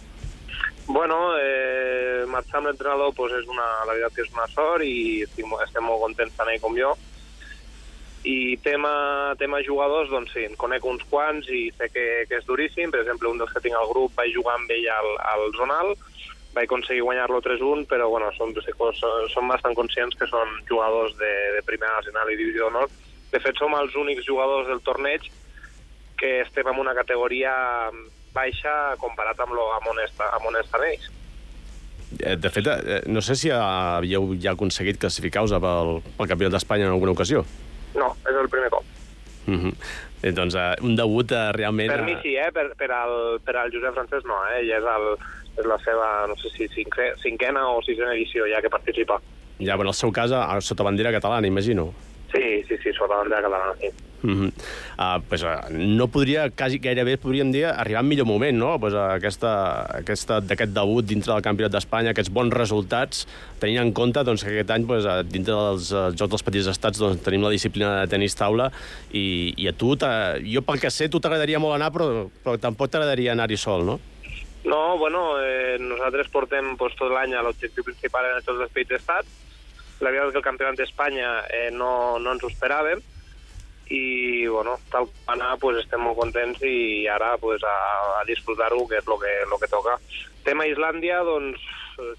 Bueno, 0.90 1.18
eh, 1.38 2.24
marxar 2.30 2.60
amb 2.60 2.70
l'entrenador 2.70 3.12
pues, 3.14 3.34
és 3.38 3.46
una, 3.50 3.68
la 3.86 3.94
veritat 3.94 4.16
que 4.16 4.24
és 4.26 4.34
una 4.34 4.48
sort 4.50 4.86
i 4.86 5.22
estic, 5.26 5.46
estem 5.66 5.86
molt 5.86 6.02
contents 6.02 6.36
tant 6.38 6.50
ell 6.50 6.62
com 6.62 6.78
jo. 6.78 6.94
I 8.26 8.58
tema, 8.60 8.90
tema 9.40 9.62
jugadors, 9.64 10.10
doncs 10.12 10.34
sí, 10.34 10.44
en 10.44 10.56
conec 10.60 10.84
uns 10.84 11.04
quants 11.12 11.46
i 11.48 11.68
sé 11.78 11.88
que, 11.92 12.06
que 12.28 12.40
és 12.40 12.48
duríssim. 12.48 12.92
Per 12.92 13.00
exemple, 13.00 13.30
un 13.30 13.40
dels 13.40 13.52
que 13.54 13.62
tinc 13.64 13.78
al 13.78 13.88
grup 13.92 14.16
vaig 14.18 14.34
jugar 14.34 14.58
amb 14.58 14.72
ell 14.74 14.88
al, 14.92 15.14
al 15.30 15.46
Zonal, 15.56 15.94
vaig 16.56 16.66
aconseguir 16.66 17.06
guanyar-lo 17.06 17.40
3-1, 17.44 17.86
però 17.88 18.10
bueno, 18.12 18.28
som, 18.36 18.52
som 19.32 19.48
bastant 19.48 19.78
conscients 19.78 20.18
que 20.18 20.28
són 20.28 20.58
jugadors 20.68 21.16
de, 21.22 21.32
de 21.56 21.62
primera 21.68 21.96
nacional 21.96 22.32
i 22.32 22.38
divisió 22.40 22.66
d'honor. 22.66 22.90
De 23.30 23.38
fet, 23.38 23.56
som 23.58 23.74
els 23.78 23.94
únics 23.96 24.26
jugadors 24.26 24.68
del 24.68 24.82
torneig 24.82 25.30
que 26.20 26.40
estem 26.42 26.68
en 26.68 26.80
una 26.82 26.94
categoria 26.94 27.52
baixa 28.34 28.96
comparat 29.00 29.38
amb, 29.40 29.54
lo, 29.56 29.70
amb, 29.76 29.88
on, 29.92 30.02
està, 30.04 30.28
amb 30.36 30.50
on 30.50 30.58
estan 30.60 30.84
ells. 30.86 31.08
Eh, 32.18 32.36
de 32.36 32.50
fet, 32.50 32.66
eh, 32.66 33.00
no 33.06 33.22
sé 33.22 33.36
si 33.38 33.50
havíeu 33.54 34.34
ja 34.42 34.54
aconseguit 34.56 34.98
classificar-vos 35.00 35.54
pel, 35.62 36.00
pel 36.18 36.30
Campionat 36.30 36.58
d'Espanya 36.58 36.88
en 36.88 36.94
alguna 36.94 37.14
ocasió. 37.14 37.44
No, 37.94 38.12
és 38.26 38.36
el 38.36 38.50
primer 38.50 38.70
cop. 38.74 38.84
Uh 39.46 39.54
-huh. 39.54 39.74
eh, 40.22 40.32
doncs 40.32 40.54
uh, 40.54 40.74
un 40.84 40.94
debut 40.96 41.30
uh, 41.32 41.50
realment... 41.52 41.90
Per 41.90 42.02
mi 42.02 42.16
sí, 42.22 42.36
eh? 42.36 42.50
Per, 42.52 42.74
per, 42.76 42.90
al, 42.90 43.40
per 43.44 43.56
al 43.56 43.70
Josep 43.72 43.94
Francesc 43.94 44.26
no, 44.26 44.36
eh? 44.46 44.60
Ell 44.60 44.70
és, 44.70 44.84
el, 44.84 45.06
és 45.58 45.66
la 45.66 45.78
seva, 45.78 46.26
no 46.28 46.36
sé 46.36 46.50
si 46.56 46.68
cinquè, 46.68 47.14
cinquena 47.22 47.68
o 47.68 47.82
sisena 47.82 48.12
edició 48.12 48.44
ja 48.46 48.60
que 48.60 48.68
participa. 48.68 49.20
Ja, 49.58 49.76
però 49.76 49.88
en 49.88 49.94
el 49.94 49.94
seu 49.94 50.12
cas, 50.12 50.30
sota 50.64 50.82
bandera 50.82 51.12
catalana, 51.12 51.46
imagino. 51.46 51.94
Sí, 52.32 52.62
sí, 52.68 52.78
sí, 52.82 52.92
sota 52.94 53.16
bandera 53.16 53.42
catalana, 53.42 53.74
sí. 53.80 53.90
Uh 54.22 54.30
-huh. 54.30 54.52
uh, 54.98 55.22
pues, 55.28 55.42
uh, 55.42 55.48
no 55.70 56.06
podria, 56.08 56.50
quasi 56.50 56.78
gairebé 56.78 57.16
podríem 57.16 57.50
dir, 57.52 57.64
arribar 57.64 58.02
en 58.02 58.08
millor 58.08 58.26
moment, 58.26 58.58
no? 58.58 58.78
Pues, 58.78 58.92
uh, 58.92 59.16
aquesta, 59.16 59.86
aquesta, 59.96 60.40
d'aquest 60.40 60.72
debut 60.72 61.04
dintre 61.04 61.32
del 61.32 61.42
Campionat 61.42 61.72
d'Espanya, 61.72 62.10
aquests 62.10 62.30
bons 62.30 62.52
resultats, 62.52 63.26
tenint 63.58 63.80
en 63.80 63.92
compte 63.92 64.22
doncs, 64.22 64.44
que 64.44 64.50
aquest 64.50 64.70
any, 64.70 64.86
pues, 64.86 65.04
uh, 65.04 65.22
dintre 65.24 65.54
dels 65.54 65.90
uh, 65.92 66.12
Jocs 66.12 66.30
dels 66.30 66.42
Petits 66.42 66.66
Estats, 66.66 66.98
doncs, 66.98 67.22
tenim 67.22 67.42
la 67.42 67.50
disciplina 67.50 68.00
de 68.00 68.08
tenis 68.08 68.34
taula, 68.34 68.70
i, 69.12 69.54
i 69.56 69.68
a 69.68 69.72
tu, 69.72 69.96
jo 70.54 70.62
pel 70.62 70.80
que 70.80 70.90
sé, 70.90 71.08
tu 71.08 71.18
t'agradaria 71.18 71.58
molt 71.58 71.74
anar, 71.74 71.90
però, 71.90 72.28
però 72.44 72.58
tampoc 72.58 72.90
t'agradaria 72.90 73.32
anar-hi 73.32 73.56
sol, 73.56 73.84
no? 73.84 74.00
No, 74.64 74.98
bueno, 74.98 75.40
eh, 75.40 75.78
nosaltres 75.80 76.28
portem 76.28 76.76
pues, 76.76 76.94
tot 76.94 77.10
l'any 77.10 77.32
l'objectiu 77.32 77.82
principal 77.82 78.24
en 78.26 78.36
els 78.36 78.44
Jocs 78.44 78.58
dels 78.58 78.72
Petits 78.72 79.00
Estats, 79.00 79.28
la 80.00 80.10
veritat 80.10 80.28
és 80.28 80.34
que 80.34 80.40
el 80.40 80.48
campionat 80.48 80.78
d'Espanya 80.80 81.32
eh, 81.52 81.70
no, 81.72 82.18
no 82.18 82.34
ens 82.34 82.44
ho 82.44 82.50
esperàvem, 82.50 83.02
i 83.90 84.46
bueno, 84.46 84.76
tal 84.90 85.08
com 85.10 85.34
anar 85.34 85.56
pues, 85.58 85.80
estem 85.82 86.02
molt 86.06 86.16
contents 86.20 86.62
i 86.62 87.08
ara 87.10 87.34
pues, 87.42 87.62
a, 87.66 87.76
a 88.20 88.24
disfrutar-ho, 88.28 88.84
que 88.86 89.00
és 89.00 89.06
el 89.06 89.18
que, 89.18 89.34
lo 89.50 89.58
que 89.58 89.68
toca. 89.70 89.96
Tema 90.46 90.68
Islàndia, 90.70 91.20
doncs, 91.26 91.60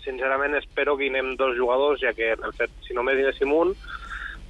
sincerament 0.04 0.58
espero 0.60 0.98
que 0.98 1.08
hi 1.08 1.12
anem 1.14 1.34
dos 1.40 1.56
jugadors, 1.58 2.04
ja 2.04 2.14
que 2.14 2.34
en 2.36 2.56
fet, 2.58 2.74
si 2.86 2.98
només 2.98 3.18
hi 3.18 3.26
anéssim 3.26 3.54
un, 3.56 3.74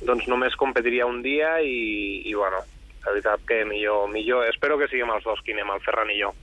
doncs 0.02 0.28
només 0.28 0.58
competiria 0.58 1.06
un 1.06 1.22
dia 1.22 1.60
i, 1.62 2.24
i 2.26 2.34
bueno, 2.34 2.64
la 3.06 3.14
veritat 3.14 3.46
que 3.48 3.62
millor, 3.70 4.10
millor, 4.10 4.48
espero 4.50 4.80
que 4.82 4.90
siguem 4.90 5.14
els 5.14 5.24
dos 5.24 5.46
qui 5.46 5.54
anem, 5.54 5.70
el 5.70 5.86
Ferran 5.86 6.10
i 6.10 6.20
jo. 6.24 6.34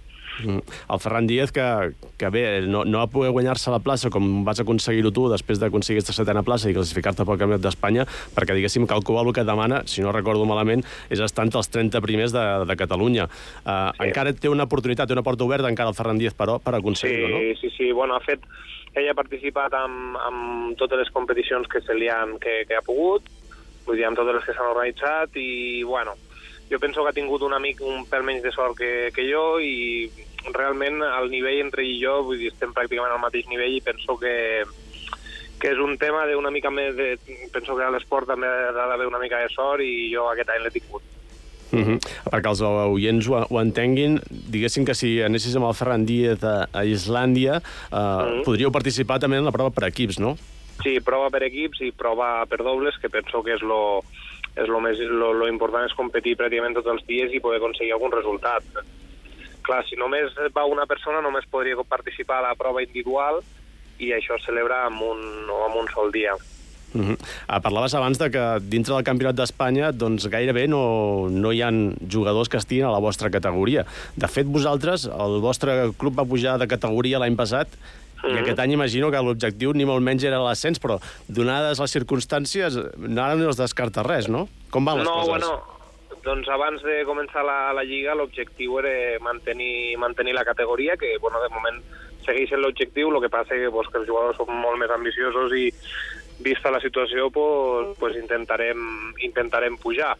Mm. 0.45 0.63
El 0.95 1.01
Ferran 1.01 1.27
Díaz, 1.27 1.53
que, 1.53 1.65
que 2.19 2.31
bé, 2.31 2.45
no, 2.67 2.85
no 2.85 3.01
va 3.01 3.09
poder 3.11 3.31
guanyar-se 3.35 3.73
la 3.73 3.81
plaça 3.85 4.11
com 4.13 4.45
vas 4.47 4.61
aconseguir-ho 4.63 5.13
tu 5.15 5.27
després 5.33 5.61
d'aconseguir 5.63 6.01
aquesta 6.01 6.17
setena 6.17 6.45
plaça 6.47 6.71
i 6.71 6.77
classificar-te 6.77 7.27
pel 7.27 7.41
Campionat 7.41 7.65
d'Espanya, 7.65 8.07
perquè, 8.37 8.57
diguéssim, 8.57 8.87
que 8.89 8.97
el 8.97 9.05
Cubà 9.07 9.25
el 9.25 9.33
que 9.37 9.45
demana, 9.47 9.83
si 9.91 10.05
no 10.05 10.15
recordo 10.15 10.47
malament, 10.49 10.85
és 11.11 11.23
estar 11.25 11.47
entre 11.47 11.63
els 11.63 11.71
30 11.75 12.03
primers 12.05 12.35
de, 12.35 12.45
de 12.69 12.79
Catalunya. 12.79 13.29
Uh, 13.65 13.91
sí. 13.97 14.09
Encara 14.09 14.35
té 14.35 14.53
una 14.53 14.69
oportunitat, 14.69 15.11
té 15.11 15.17
una 15.17 15.27
porta 15.27 15.47
oberta 15.47 15.71
encara 15.71 15.93
el 15.93 15.99
Ferran 15.99 16.21
Díaz, 16.21 16.37
però, 16.39 16.59
per 16.63 16.77
aconseguir-ho, 16.79 17.29
sí, 17.29 17.35
no? 17.35 17.61
Sí, 17.63 17.75
sí, 17.77 17.93
bueno, 17.93 18.17
ha 18.19 18.25
fet... 18.25 18.47
Ell 18.97 19.05
ha 19.11 19.15
participat 19.15 19.75
amb, 19.77 20.17
amb 20.25 20.79
totes 20.81 20.99
les 20.99 21.11
competicions 21.15 21.69
que 21.71 21.83
se 21.85 21.95
li 21.95 22.09
han, 22.11 22.33
que, 22.43 22.63
que 22.67 22.75
ha 22.75 22.83
pogut, 22.83 23.27
vull 23.87 23.99
dir, 23.99 24.07
amb 24.09 24.17
totes 24.19 24.39
les 24.39 24.47
que 24.47 24.55
s'han 24.57 24.71
organitzat, 24.73 25.37
i, 25.39 25.85
bueno, 25.87 26.17
jo 26.71 26.79
penso 26.79 27.03
que 27.03 27.11
ha 27.11 27.17
tingut 27.17 27.43
un 27.43 27.55
amic 27.57 27.81
un 27.85 28.05
pèl 28.09 28.25
menys 28.27 28.43
de 28.45 28.53
sort 28.53 28.77
que, 28.77 29.11
que 29.15 29.25
jo 29.29 29.59
i 29.65 30.09
realment 30.55 31.03
el 31.03 31.31
nivell 31.31 31.61
entre 31.65 31.83
ell 31.83 31.95
i 31.95 32.01
jo, 32.03 32.23
vull 32.27 32.39
dir, 32.41 32.53
estem 32.53 32.73
pràcticament 32.77 33.15
al 33.15 33.23
mateix 33.23 33.49
nivell 33.51 33.77
i 33.77 33.85
penso 33.85 34.17
que, 34.21 34.65
que 35.61 35.73
és 35.75 35.79
un 35.83 35.97
tema 35.99 36.25
d'una 36.31 36.53
mica 36.55 36.71
més 36.71 36.97
de... 36.97 37.15
Penso 37.53 37.77
que 37.77 37.85
a 37.85 37.93
l'esport 37.95 38.29
també 38.31 38.49
ha 38.49 38.73
d'haver 38.73 39.09
una 39.11 39.23
mica 39.23 39.41
de 39.43 39.51
sort 39.53 39.85
i 39.85 40.11
jo 40.13 40.29
aquest 40.31 40.53
any 40.55 40.65
l'he 40.65 40.75
tingut. 40.75 41.03
Uh 41.69 41.85
-huh. 41.85 41.99
Perquè 42.33 42.49
els 42.49 42.61
oients 42.63 43.29
ho, 43.29 43.45
ho 43.51 43.61
entenguin, 43.61 44.21
diguéssim 44.31 44.87
que 44.87 44.95
si 44.95 45.21
anessis 45.23 45.57
amb 45.57 45.67
el 45.67 45.75
Ferran 45.75 46.07
Díaz 46.07 46.43
a, 46.43 46.69
a 46.73 46.85
Islàndia, 46.85 47.61
eh, 47.61 47.95
uh 47.95 47.99
-huh. 47.99 48.45
podríeu 48.45 48.71
participar 48.73 49.19
també 49.19 49.37
en 49.37 49.45
la 49.45 49.53
prova 49.53 49.71
per 49.71 49.89
equips, 49.89 50.19
no? 50.19 50.39
Sí, 50.83 51.01
prova 51.01 51.29
per 51.31 51.43
equips 51.43 51.81
i 51.81 51.93
prova 51.93 52.47
per 52.47 52.63
dobles, 52.63 52.97
que 52.99 53.11
penso 53.11 53.43
que 53.43 53.55
és 53.55 53.63
lo, 53.63 54.03
és 54.57 54.67
lo, 54.69 54.81
més, 54.81 54.99
lo, 54.99 55.33
lo 55.33 55.49
important 55.49 55.85
és 55.85 55.95
competir 55.95 56.37
pràcticament 56.37 56.75
tots 56.75 56.87
els 56.87 57.05
dies 57.07 57.33
i 57.33 57.41
poder 57.41 57.59
aconseguir 57.59 57.93
algun 57.93 58.13
resultat 58.13 58.63
clar, 59.69 59.85
si 59.87 59.99
només 60.01 60.35
va 60.57 60.67
una 60.69 60.87
persona 60.91 61.23
només 61.25 61.49
podria 61.51 61.77
participar 61.89 62.41
a 62.41 62.49
la 62.51 62.55
prova 62.59 62.83
individual 62.85 63.43
i 63.99 64.13
això 64.17 64.39
es 64.39 64.47
celebra 64.47 64.87
en 64.89 65.03
un, 65.03 65.21
en 65.49 65.77
un 65.83 65.91
sol 65.95 66.13
dia. 66.15 66.35
Uh 66.95 67.05
-huh. 67.05 67.19
ah, 67.49 67.61
parlaves 67.61 67.95
abans 67.95 68.19
de 68.19 68.31
que 68.31 68.45
dintre 68.63 68.95
del 68.95 69.05
Campionat 69.05 69.37
d'Espanya 69.37 69.93
doncs 69.93 70.27
gairebé 70.27 70.67
no, 70.69 71.29
no 71.29 71.53
hi 71.53 71.61
han 71.61 71.97
jugadors 72.11 72.49
que 72.49 72.57
estiguin 72.57 72.87
a 72.87 72.91
la 72.91 72.99
vostra 72.99 73.31
categoria. 73.31 73.85
De 74.17 74.27
fet, 74.27 74.47
vosaltres, 74.47 75.05
el 75.05 75.41
vostre 75.41 75.93
club 75.99 76.19
va 76.19 76.25
pujar 76.25 76.59
de 76.59 76.67
categoria 76.67 77.19
l'any 77.19 77.37
passat 77.37 77.69
Uh 78.19 78.31
-huh. 78.31 78.37
I 78.37 78.39
aquest 78.41 78.59
any 78.59 78.73
imagino 78.73 79.11
que 79.11 79.23
l'objectiu 79.23 79.73
ni 79.73 79.85
molt 79.85 80.03
menys 80.03 80.25
era 80.25 80.39
l'ascens, 80.39 80.81
però 80.81 81.01
donades 81.29 81.79
les 81.79 81.91
circumstàncies, 81.91 82.77
ara 82.77 83.35
no 83.37 83.51
es 83.51 83.57
descarta 83.57 84.03
res, 84.03 84.29
no? 84.29 84.49
Com 84.71 84.85
van 84.85 84.99
les 84.99 85.05
no, 85.05 85.13
coses? 85.13 85.29
Bueno, 85.29 85.78
doncs 86.25 86.49
abans 86.53 86.83
de 86.83 87.03
començar 87.09 87.45
la, 87.47 87.73
la 87.77 87.85
Lliga 87.87 88.17
l'objectiu 88.19 88.79
era 88.81 89.19
mantenir, 89.25 89.97
mantenir 89.99 90.35
la 90.35 90.45
categoria, 90.45 90.97
que 90.97 91.17
bueno, 91.21 91.43
de 91.43 91.51
moment 91.55 91.83
segueix 92.27 92.51
sent 92.51 92.63
l'objectiu, 92.63 93.11
el 93.11 93.23
que 93.25 93.33
passa 93.33 93.57
que, 93.57 93.71
pues, 93.73 93.89
que 93.93 94.03
els 94.03 94.09
jugadors 94.09 94.37
són 94.41 94.53
molt 94.63 94.81
més 94.81 94.93
ambiciosos 94.93 95.55
i 95.57 95.71
vista 96.45 96.71
la 96.71 96.81
situació 96.81 97.31
pues, 97.35 97.95
pues 97.99 98.19
intentarem, 98.21 99.15
intentarem 99.27 99.79
pujar 99.81 100.17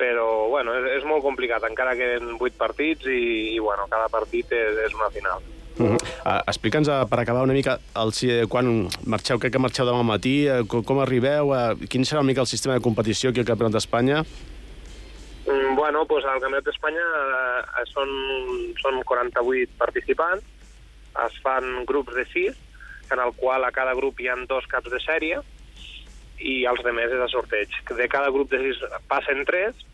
però 0.00 0.48
bueno, 0.48 0.72
és, 0.78 0.86
és 0.96 1.04
molt 1.04 1.20
complicat, 1.24 1.64
encara 1.68 1.96
queden 1.98 2.38
vuit 2.40 2.56
partits 2.56 3.04
i, 3.12 3.54
i 3.54 3.58
bueno, 3.60 3.84
cada 3.92 4.08
partit 4.12 4.52
és, 4.56 4.78
és 4.86 4.94
una 4.96 5.10
final. 5.12 5.44
Uh 5.80 5.92
-huh. 5.92 6.00
uh, 6.24 6.40
Explica'ns, 6.48 6.88
uh, 6.88 7.08
per 7.08 7.20
acabar 7.20 7.42
una 7.42 7.52
mica, 7.52 7.78
el, 7.96 8.12
si, 8.12 8.28
quan 8.48 8.88
marxeu, 9.04 9.38
crec 9.38 9.52
que 9.52 9.58
marxeu 9.58 9.86
demà 9.86 10.02
matí, 10.02 10.48
uh, 10.48 10.66
com, 10.66 10.82
com 10.84 11.00
arribeu, 11.00 11.52
uh, 11.52 11.76
quin 11.88 12.04
serà 12.04 12.20
una 12.20 12.30
mica 12.32 12.40
el 12.40 12.46
sistema 12.46 12.74
de 12.74 12.80
competició 12.80 13.30
aquí 13.30 13.40
al 13.40 13.46
Campionat 13.46 13.72
d'Espanya? 13.72 14.24
Mm, 15.46 15.74
bueno, 15.74 16.04
pues 16.06 16.24
al 16.24 16.40
Campionat 16.40 16.66
d'Espanya 16.66 17.04
eh, 17.04 17.84
són, 17.92 18.10
són 18.80 19.00
48 19.08 19.78
participants, 19.80 20.44
es 21.26 21.38
fan 21.44 21.86
grups 21.88 22.14
de 22.14 22.26
6, 22.32 22.58
en 23.10 23.22
el 23.24 23.32
qual 23.38 23.64
a 23.64 23.72
cada 23.74 23.94
grup 23.98 24.20
hi 24.20 24.28
han 24.30 24.44
dos 24.50 24.66
caps 24.70 24.92
de 24.92 25.00
sèrie, 25.02 25.40
i 26.40 26.64
els 26.68 26.82
demés 26.84 27.12
és 27.12 27.20
a 27.20 27.28
sorteig. 27.28 27.72
De 27.96 28.08
cada 28.08 28.30
grup 28.32 28.50
de 28.52 28.60
6 28.62 28.84
passen 29.08 29.44
3 29.48 29.86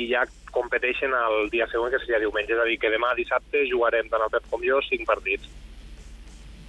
i 0.00 0.06
ja 0.10 0.24
competeixen 0.54 1.14
el 1.14 1.50
dia 1.50 1.66
següent, 1.70 1.92
que 1.94 2.02
seria 2.02 2.22
diumenge. 2.22 2.54
És 2.54 2.62
a 2.62 2.66
dir, 2.66 2.78
que 2.82 2.90
demà 2.90 3.12
dissabte 3.18 3.66
jugarem 3.70 4.10
tant 4.10 4.24
el 4.24 4.32
Pep 4.34 4.48
com 4.50 4.64
jo 4.66 4.80
5 4.86 5.06
partits 5.06 5.59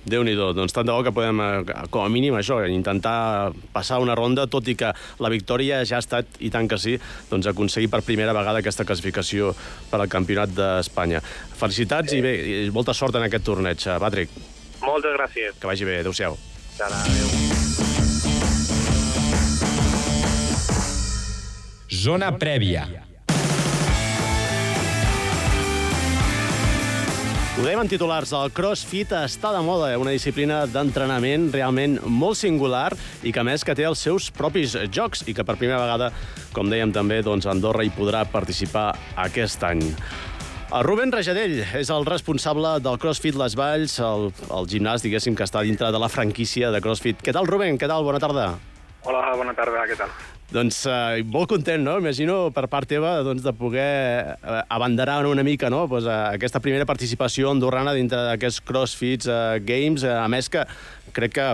déu 0.06 0.24
nhi 0.26 0.36
doncs 0.36 0.74
tant 0.74 0.88
de 0.88 0.94
bo 0.94 1.04
que 1.04 1.14
podem, 1.14 1.42
eh, 1.42 1.88
com 1.90 2.06
a 2.06 2.10
mínim 2.10 2.36
això, 2.38 2.62
intentar 2.68 3.52
passar 3.74 4.00
una 4.00 4.16
ronda, 4.16 4.48
tot 4.48 4.68
i 4.68 4.76
que 4.76 4.94
la 5.20 5.30
victòria 5.30 5.84
ja 5.86 5.98
ha 5.98 6.04
estat, 6.06 6.26
i 6.40 6.50
tant 6.50 6.68
que 6.68 6.78
sí, 6.78 6.98
doncs 7.30 7.48
aconseguir 7.48 7.90
per 7.90 8.02
primera 8.02 8.34
vegada 8.34 8.60
aquesta 8.60 8.86
classificació 8.86 9.54
per 9.92 10.02
al 10.02 10.10
Campionat 10.10 10.50
d'Espanya. 10.56 11.22
Felicitats 11.22 12.12
sí. 12.12 12.18
i 12.18 12.22
bé, 12.22 12.34
i 12.66 12.70
molta 12.72 12.94
sort 12.94 13.16
en 13.16 13.28
aquest 13.28 13.46
torneig, 13.46 13.86
eh, 13.88 14.00
Patrick. 14.00 14.32
Moltes 14.82 15.14
gràcies. 15.14 15.60
Que 15.62 15.70
vagi 15.70 15.86
bé, 15.86 16.00
adeu-siau. 16.02 16.38
Adéu. 16.82 17.30
Zona 21.92 22.32
prèvia. 22.40 23.11
Ho 27.62 27.66
dèiem 27.68 27.84
en 27.84 27.90
titulars, 27.92 28.32
el 28.34 28.50
crossfit 28.58 29.12
està 29.14 29.52
de 29.54 29.60
moda, 29.62 29.92
una 30.02 30.16
disciplina 30.16 30.64
d'entrenament 30.66 31.44
realment 31.54 32.00
molt 32.10 32.40
singular 32.40 32.88
i 33.22 33.30
que, 33.30 33.44
més, 33.46 33.62
que 33.62 33.76
té 33.78 33.86
els 33.86 34.02
seus 34.02 34.32
propis 34.34 34.74
jocs 34.90 35.22
i 35.30 35.36
que 35.38 35.46
per 35.46 35.60
primera 35.60 35.78
vegada, 35.84 36.08
com 36.58 36.74
dèiem 36.74 36.90
també, 36.90 37.20
doncs 37.22 37.46
Andorra 37.46 37.86
hi 37.86 37.94
podrà 37.94 38.24
participar 38.26 38.88
aquest 39.28 39.62
any. 39.70 39.86
El 40.74 40.88
Rubén 40.90 41.14
Rajadell 41.14 41.60
és 41.78 41.94
el 41.94 42.10
responsable 42.10 42.80
del 42.82 42.98
CrossFit 42.98 43.38
Les 43.38 43.54
Valls, 43.54 44.00
el, 44.10 44.32
el 44.50 44.74
gimnàs, 44.74 45.06
diguéssim, 45.06 45.38
que 45.38 45.46
està 45.46 45.62
dintre 45.62 45.94
de 45.94 46.02
la 46.02 46.10
franquícia 46.10 46.74
de 46.74 46.82
CrossFit. 46.82 47.22
Què 47.22 47.38
tal, 47.38 47.46
Rubén? 47.46 47.78
Què 47.78 47.86
tal? 47.86 48.02
Bona 48.10 48.26
tarda. 48.26 48.56
Hola, 49.06 49.28
bona 49.38 49.54
tarda, 49.54 49.86
què 49.86 50.02
tal? 50.02 50.10
Doncs 50.52 50.82
eh, 50.84 51.24
molt 51.32 51.48
content, 51.48 51.80
no? 51.80 51.94
Imagino 52.02 52.50
per 52.52 52.66
part 52.68 52.90
teva 52.92 53.14
doncs, 53.24 53.40
de 53.46 53.54
poder 53.56 54.36
eh, 54.36 54.58
abanderar 54.68 55.22
una 55.26 55.46
mica 55.48 55.70
no? 55.72 55.86
pues, 55.88 56.04
eh, 56.04 56.16
aquesta 56.36 56.60
primera 56.60 56.84
participació 56.86 57.54
andorrana 57.54 57.94
dintre 57.96 58.20
d'aquests 58.28 58.60
CrossFit 58.68 59.30
eh, 59.32 59.62
Games. 59.64 60.04
Eh, 60.04 60.12
a 60.12 60.28
més 60.28 60.52
que 60.52 60.66
crec 61.16 61.38
que 61.38 61.46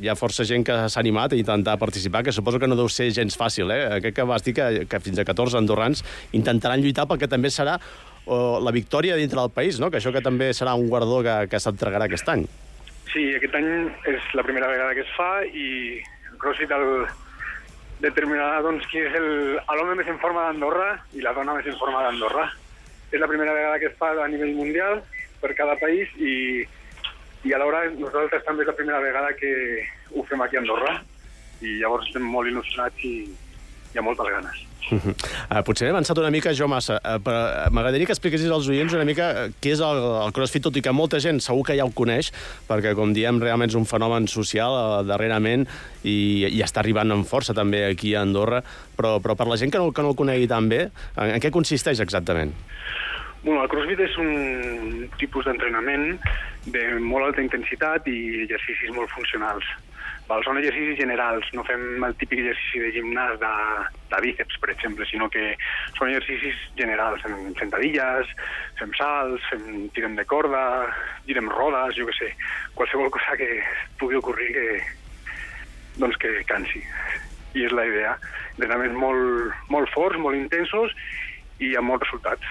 hi 0.00 0.08
ha 0.08 0.16
força 0.16 0.46
gent 0.48 0.64
que 0.64 0.72
s'ha 0.88 1.02
animat 1.02 1.34
a 1.36 1.40
intentar 1.40 1.76
participar, 1.76 2.22
que 2.24 2.32
suposo 2.32 2.58
que 2.58 2.68
no 2.68 2.78
deu 2.80 2.88
ser 2.88 3.10
gens 3.12 3.36
fàcil. 3.36 3.74
Eh? 3.76 4.00
Crec 4.06 4.16
que 4.22 4.26
vas 4.32 4.44
dir 4.48 4.56
que, 4.56 4.86
que 4.88 5.02
fins 5.04 5.20
a 5.20 5.28
14 5.28 5.60
andorrans 5.60 6.00
intentaran 6.32 6.80
lluitar 6.80 7.04
perquè 7.12 7.28
també 7.28 7.52
serà 7.52 7.76
o, 8.24 8.56
la 8.64 8.72
victòria 8.72 9.20
dintre 9.20 9.36
del 9.36 9.52
país, 9.52 9.82
no? 9.84 9.92
que 9.92 10.00
això 10.00 10.14
que 10.16 10.24
també 10.24 10.54
serà 10.56 10.72
un 10.80 10.88
guardó 10.88 11.20
que, 11.28 11.36
que 11.52 11.60
s'entregarà 11.60 12.08
aquest 12.08 12.32
any. 12.32 12.48
Sí, 13.12 13.28
aquest 13.36 13.60
any 13.60 13.70
és 14.16 14.32
la 14.32 14.48
primera 14.48 14.72
vegada 14.72 14.96
que 14.96 15.04
es 15.04 15.14
fa 15.16 15.30
i 15.44 15.68
el 16.32 16.40
CrossFit 16.40 16.72
el, 16.72 16.88
determinarà 18.04 18.60
doncs, 18.64 18.86
qui 18.90 19.00
és 19.00 19.14
l'home 19.16 19.96
més 19.98 20.08
en 20.12 20.18
forma 20.22 20.46
d'Andorra 20.46 20.88
i 21.16 21.24
la 21.24 21.32
dona 21.36 21.56
més 21.56 21.68
en 21.70 21.78
forma 21.80 22.02
d'Andorra. 22.04 22.46
És 23.12 23.20
la 23.22 23.28
primera 23.30 23.54
vegada 23.54 23.78
que 23.80 23.90
es 23.92 23.98
fa 24.00 24.12
a 24.18 24.28
nivell 24.28 24.54
mundial 24.58 25.02
per 25.40 25.54
cada 25.54 25.76
país 25.80 26.10
i, 26.18 26.66
i 27.46 27.54
alhora 27.54 27.86
nosaltres 27.94 28.44
també 28.44 28.64
és 28.64 28.72
la 28.72 28.78
primera 28.78 29.00
vegada 29.04 29.34
que 29.38 29.52
ho 30.12 30.24
fem 30.28 30.42
aquí 30.42 30.58
a 30.58 30.64
Andorra 30.64 30.96
i 31.62 31.78
llavors 31.80 32.08
estem 32.08 32.26
molt 32.28 32.50
il·lusionats 32.50 33.04
i 33.06 33.14
hi 33.96 34.02
ha 34.02 34.04
moltes 34.04 34.28
ganes. 34.28 34.64
Uh 34.86 35.00
-huh. 35.02 35.14
uh, 35.50 35.62
potser 35.66 35.88
he 35.88 35.90
avançat 35.90 36.18
una 36.18 36.30
mica 36.30 36.52
jo 36.54 36.68
massa, 36.68 37.00
uh, 37.02 37.18
però 37.18 37.70
m'agradaria 37.72 38.06
que 38.06 38.12
expliquessis 38.12 38.50
als 38.50 38.68
oients 38.68 38.92
una 38.94 39.04
mica 39.04 39.26
uh, 39.32 39.52
què 39.60 39.72
és 39.72 39.80
el, 39.80 39.98
el 40.26 40.32
CrossFit, 40.32 40.62
tot 40.62 40.76
i 40.76 40.82
que 40.82 40.92
molta 40.92 41.18
gent 41.18 41.40
segur 41.40 41.64
que 41.64 41.76
ja 41.76 41.84
ho 41.84 41.90
coneix, 41.90 42.30
perquè, 42.68 42.94
com 42.94 43.12
diem, 43.12 43.40
realment 43.40 43.68
és 43.68 43.74
un 43.74 43.84
fenomen 43.84 44.28
social 44.28 44.70
uh, 44.70 45.02
darrerament 45.02 45.66
i, 46.04 46.46
i 46.52 46.62
està 46.62 46.80
arribant 46.80 47.10
amb 47.10 47.26
força 47.26 47.54
també 47.54 47.84
aquí 47.84 48.14
a 48.14 48.20
Andorra, 48.20 48.62
però, 48.96 49.18
però 49.20 49.34
per 49.34 49.48
la 49.48 49.56
gent 49.56 49.72
que 49.72 49.78
no, 49.78 49.90
que 49.92 50.02
no 50.02 50.10
el 50.10 50.16
conegui 50.16 50.46
tan 50.46 50.68
bé, 50.68 50.90
en, 51.16 51.30
en 51.30 51.40
què 51.40 51.50
consisteix 51.50 51.98
exactament? 52.00 52.54
Bueno, 53.42 53.62
el 53.62 53.68
CrossFit 53.68 54.00
és 54.00 54.16
un 54.18 55.08
tipus 55.18 55.44
d'entrenament 55.46 56.18
de 56.66 56.98
molt 57.00 57.26
alta 57.26 57.42
intensitat 57.42 58.06
i 58.06 58.42
exercicis 58.42 58.90
molt 58.94 59.10
funcionals. 59.10 59.64
Val, 60.26 60.42
són 60.42 60.58
exercicis 60.58 60.98
generals, 60.98 61.46
no 61.54 61.62
fem 61.68 62.02
el 62.02 62.16
típic 62.18 62.40
exercici 62.42 62.80
de 62.82 62.88
gimnàs 62.96 63.36
de, 63.38 63.50
de 64.10 64.22
bíceps, 64.24 64.56
per 64.62 64.72
exemple, 64.72 65.06
sinó 65.06 65.28
que 65.30 65.52
són 65.98 66.10
exercicis 66.10 66.58
generals, 66.80 67.22
fem 67.22 67.54
sentadilles, 67.60 68.32
fem 68.80 68.94
salts, 68.98 69.46
fem, 69.52 69.86
tirem 69.94 70.18
de 70.18 70.26
corda, 70.26 70.64
girem 71.30 71.50
rodes, 71.52 71.94
jo 71.98 72.08
que 72.10 72.16
sé, 72.18 72.32
qualsevol 72.74 73.12
cosa 73.14 73.38
que 73.38 73.50
pugui 74.02 74.18
ocorrir 74.18 74.50
que, 74.58 74.66
doncs 76.02 76.18
que 76.22 76.34
cansi. 76.50 76.82
i 77.56 77.62
és 77.64 77.72
la 77.72 77.86
idea. 77.88 78.10
Entrenaments 78.58 78.98
molt, 79.00 79.54
molt 79.72 79.88
forts, 79.94 80.18
molt 80.20 80.36
intensos 80.36 80.92
i 81.64 81.70
amb 81.78 81.88
molts 81.88 82.04
resultats. 82.04 82.50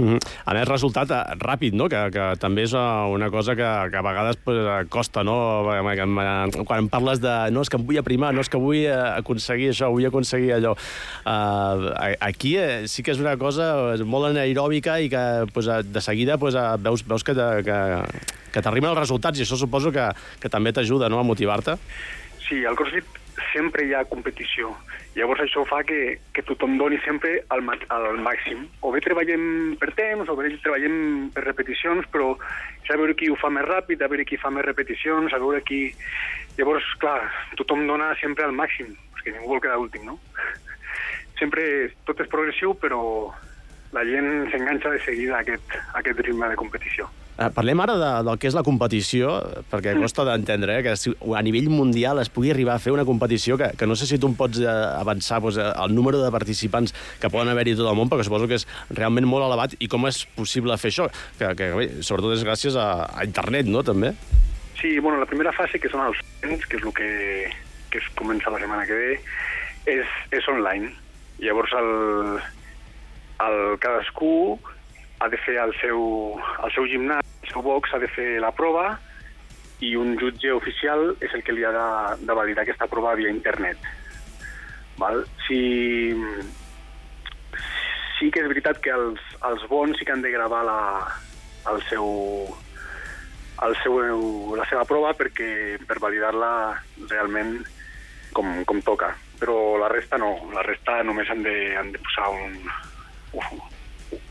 Mm 0.00 0.16
-hmm. 0.16 0.20
A 0.44 0.54
més, 0.54 0.68
resultat 0.68 1.10
eh, 1.10 1.22
ràpid, 1.36 1.74
no? 1.74 1.88
Que, 1.88 2.10
que 2.10 2.36
també 2.40 2.62
és 2.62 2.72
eh, 2.72 3.12
una 3.12 3.28
cosa 3.30 3.54
que, 3.54 3.68
que 3.90 3.96
a 3.96 4.02
vegades 4.02 4.36
pues, 4.36 4.56
eh, 4.56 4.86
costa, 4.88 5.22
no? 5.22 5.64
Quan 6.64 6.88
parles 6.88 7.20
de 7.20 7.50
no, 7.50 7.60
és 7.60 7.68
que 7.68 7.76
em 7.76 7.84
vull 7.84 7.98
aprimar, 7.98 8.32
no 8.32 8.40
és 8.40 8.48
que 8.48 8.56
vull 8.56 8.86
aconseguir 8.88 9.70
això, 9.70 9.90
vull 9.90 10.06
aconseguir 10.06 10.52
allò. 10.52 10.72
Uh, 11.26 12.16
aquí 12.20 12.56
sí 12.86 13.02
que 13.02 13.12
és 13.12 13.20
una 13.20 13.36
cosa 13.36 13.96
molt 14.04 14.30
anaeròbica 14.30 15.00
i 15.00 15.08
que 15.10 15.46
pues, 15.52 15.66
de 15.66 16.00
seguida 16.00 16.38
pues, 16.38 16.54
veus, 16.78 17.06
veus 17.06 17.24
que, 17.24 17.34
que, 17.34 17.78
que 18.52 18.62
t'arriben 18.62 18.90
els 18.90 18.98
resultats 18.98 19.38
i 19.38 19.42
això 19.42 19.56
suposo 19.56 19.92
que, 19.92 20.08
que 20.40 20.48
també 20.48 20.72
t'ajuda 20.72 21.08
no? 21.08 21.18
a 21.18 21.22
motivar-te. 21.22 21.76
Sí, 22.48 22.64
al 22.64 22.76
CrossFit 22.76 23.19
sempre 23.52 23.84
hi 23.86 23.94
ha 23.94 24.04
competició. 24.08 24.72
Llavors 25.16 25.42
això 25.42 25.64
fa 25.66 25.80
que, 25.86 26.18
que 26.34 26.44
tothom 26.46 26.76
doni 26.78 26.98
sempre 27.04 27.40
al, 27.54 27.64
al 27.90 28.20
màxim. 28.22 28.66
O 28.86 28.92
bé 28.94 29.02
treballem 29.04 29.76
per 29.80 29.90
temps, 29.98 30.30
o 30.30 30.36
bé 30.38 30.52
treballem 30.56 31.30
per 31.34 31.44
repeticions, 31.46 32.06
però 32.12 32.32
a 32.90 32.98
veure 32.98 33.14
qui 33.14 33.30
ho 33.30 33.36
fa 33.38 33.50
més 33.54 33.66
ràpid, 33.66 34.02
a 34.02 34.10
veure 34.10 34.26
qui 34.26 34.38
fa 34.40 34.50
més 34.54 34.66
repeticions, 34.66 35.32
a 35.32 35.42
veure 35.42 35.62
qui... 35.66 35.82
Llavors, 36.58 36.86
clar, 37.02 37.20
tothom 37.60 37.86
dona 37.86 38.10
sempre 38.20 38.44
al 38.44 38.56
màxim, 38.56 38.90
perquè 39.14 39.34
ningú 39.34 39.54
vol 39.54 39.62
quedar 39.62 39.78
últim, 39.80 40.04
no? 40.08 40.18
Sempre 41.40 41.62
tot 42.04 42.18
és 42.20 42.28
progressiu, 42.28 42.74
però 42.76 43.00
la 43.96 44.02
gent 44.04 44.50
s'enganxa 44.52 44.92
de 44.92 45.00
seguida 45.06 45.38
a 45.38 45.44
aquest, 45.46 45.78
a 45.78 46.02
aquest 46.02 46.20
ritme 46.26 46.50
de 46.50 46.58
competició. 46.60 47.08
Eh, 47.40 47.48
parlem 47.56 47.80
ara 47.80 47.94
de, 47.96 48.08
del 48.26 48.36
que 48.36 48.50
és 48.50 48.56
la 48.56 48.62
competició, 48.66 49.30
perquè 49.72 49.94
costa 49.96 50.26
d'entendre 50.28 50.74
eh, 50.76 50.82
que 50.84 50.92
a 50.92 51.40
nivell 51.40 51.70
mundial 51.72 52.20
es 52.20 52.28
pugui 52.28 52.50
arribar 52.52 52.74
a 52.74 52.82
fer 52.84 52.92
una 52.92 53.06
competició 53.08 53.56
que, 53.56 53.70
que 53.80 53.86
no 53.88 53.96
sé 53.96 54.04
si 54.10 54.18
tu 54.20 54.28
em 54.28 54.34
pots 54.36 54.60
eh, 54.60 54.68
avançar 54.68 55.38
doncs, 55.40 55.56
eh, 55.56 55.70
el 55.80 55.94
número 55.96 56.20
de 56.20 56.28
participants 56.34 56.92
que 57.22 57.30
poden 57.32 57.48
haver-hi 57.48 57.78
tot 57.78 57.88
el 57.88 57.96
món, 57.96 58.10
perquè 58.12 58.26
suposo 58.28 58.48
que 58.50 58.58
és 58.60 58.66
realment 58.92 59.24
molt 59.30 59.46
elevat, 59.46 59.78
i 59.80 59.88
com 59.88 60.04
és 60.10 60.18
possible 60.36 60.76
fer 60.82 60.92
això? 60.92 61.06
Que, 61.38 61.54
que 61.56 61.70
bé, 61.78 61.86
sobretot 62.04 62.36
és 62.36 62.44
gràcies 62.44 62.76
a, 62.76 62.90
a 63.08 63.24
internet, 63.24 63.70
no?, 63.72 63.80
també? 63.88 64.12
Sí, 64.76 64.98
bueno, 64.98 65.16
la 65.20 65.28
primera 65.30 65.54
fase, 65.56 65.80
que 65.80 65.88
són 65.88 66.04
els 66.10 66.20
temps, 66.44 66.66
que 66.68 66.76
és 66.76 66.84
el 66.84 66.92
que, 66.96 67.08
que 67.88 68.02
es 68.04 68.10
comença 68.20 68.52
la 68.52 68.60
setmana 68.60 68.84
que 68.88 69.00
ve, 69.00 69.16
és, 69.88 70.12
és 70.36 70.52
online. 70.52 70.92
Llavors, 71.40 71.72
el, 71.72 71.90
el, 73.48 73.58
cadascú 73.80 74.60
ha 75.20 75.28
de 75.28 75.38
fer 75.44 75.58
el 75.60 75.72
seu, 75.80 76.00
el 76.64 76.72
seu 76.74 76.86
gimnàs, 76.88 77.24
el 77.44 77.52
seu 77.52 77.64
box 77.64 77.92
ha 77.92 78.00
de 78.00 78.08
fer 78.08 78.28
la 78.40 78.52
prova 78.56 78.94
i 79.84 79.94
un 79.96 80.16
jutge 80.20 80.52
oficial 80.52 81.14
és 81.20 81.32
el 81.36 81.44
que 81.44 81.54
li 81.56 81.64
ha 81.64 81.72
de, 81.76 81.88
de 82.24 82.36
validar 82.36 82.64
aquesta 82.64 82.88
prova 82.88 83.14
via 83.20 83.32
internet. 83.32 83.80
Val? 85.00 85.22
Si, 85.46 85.60
sí 88.18 88.28
que 88.32 88.42
és 88.42 88.48
veritat 88.52 88.80
que 88.84 88.92
els, 88.96 89.20
els 89.48 89.64
bons 89.68 89.96
sí 89.98 90.08
que 90.08 90.12
han 90.16 90.24
de 90.24 90.32
gravar 90.32 90.62
la, 90.68 90.80
el 91.72 91.80
seu, 91.88 92.06
el 93.68 93.76
seu, 93.84 94.22
la 94.56 94.68
seva 94.68 94.84
prova 94.88 95.12
perquè 95.16 95.80
per 95.88 96.00
validar-la 96.00 96.52
realment 97.08 97.58
com, 98.36 98.52
com 98.68 98.80
toca. 98.84 99.12
Però 99.40 99.76
la 99.80 99.88
resta 99.92 100.20
no, 100.20 100.34
la 100.52 100.64
resta 100.64 101.00
només 101.04 101.28
han 101.32 101.44
de, 101.44 101.56
han 101.80 101.92
de 101.92 102.00
posar 102.04 102.28
un, 102.36 102.56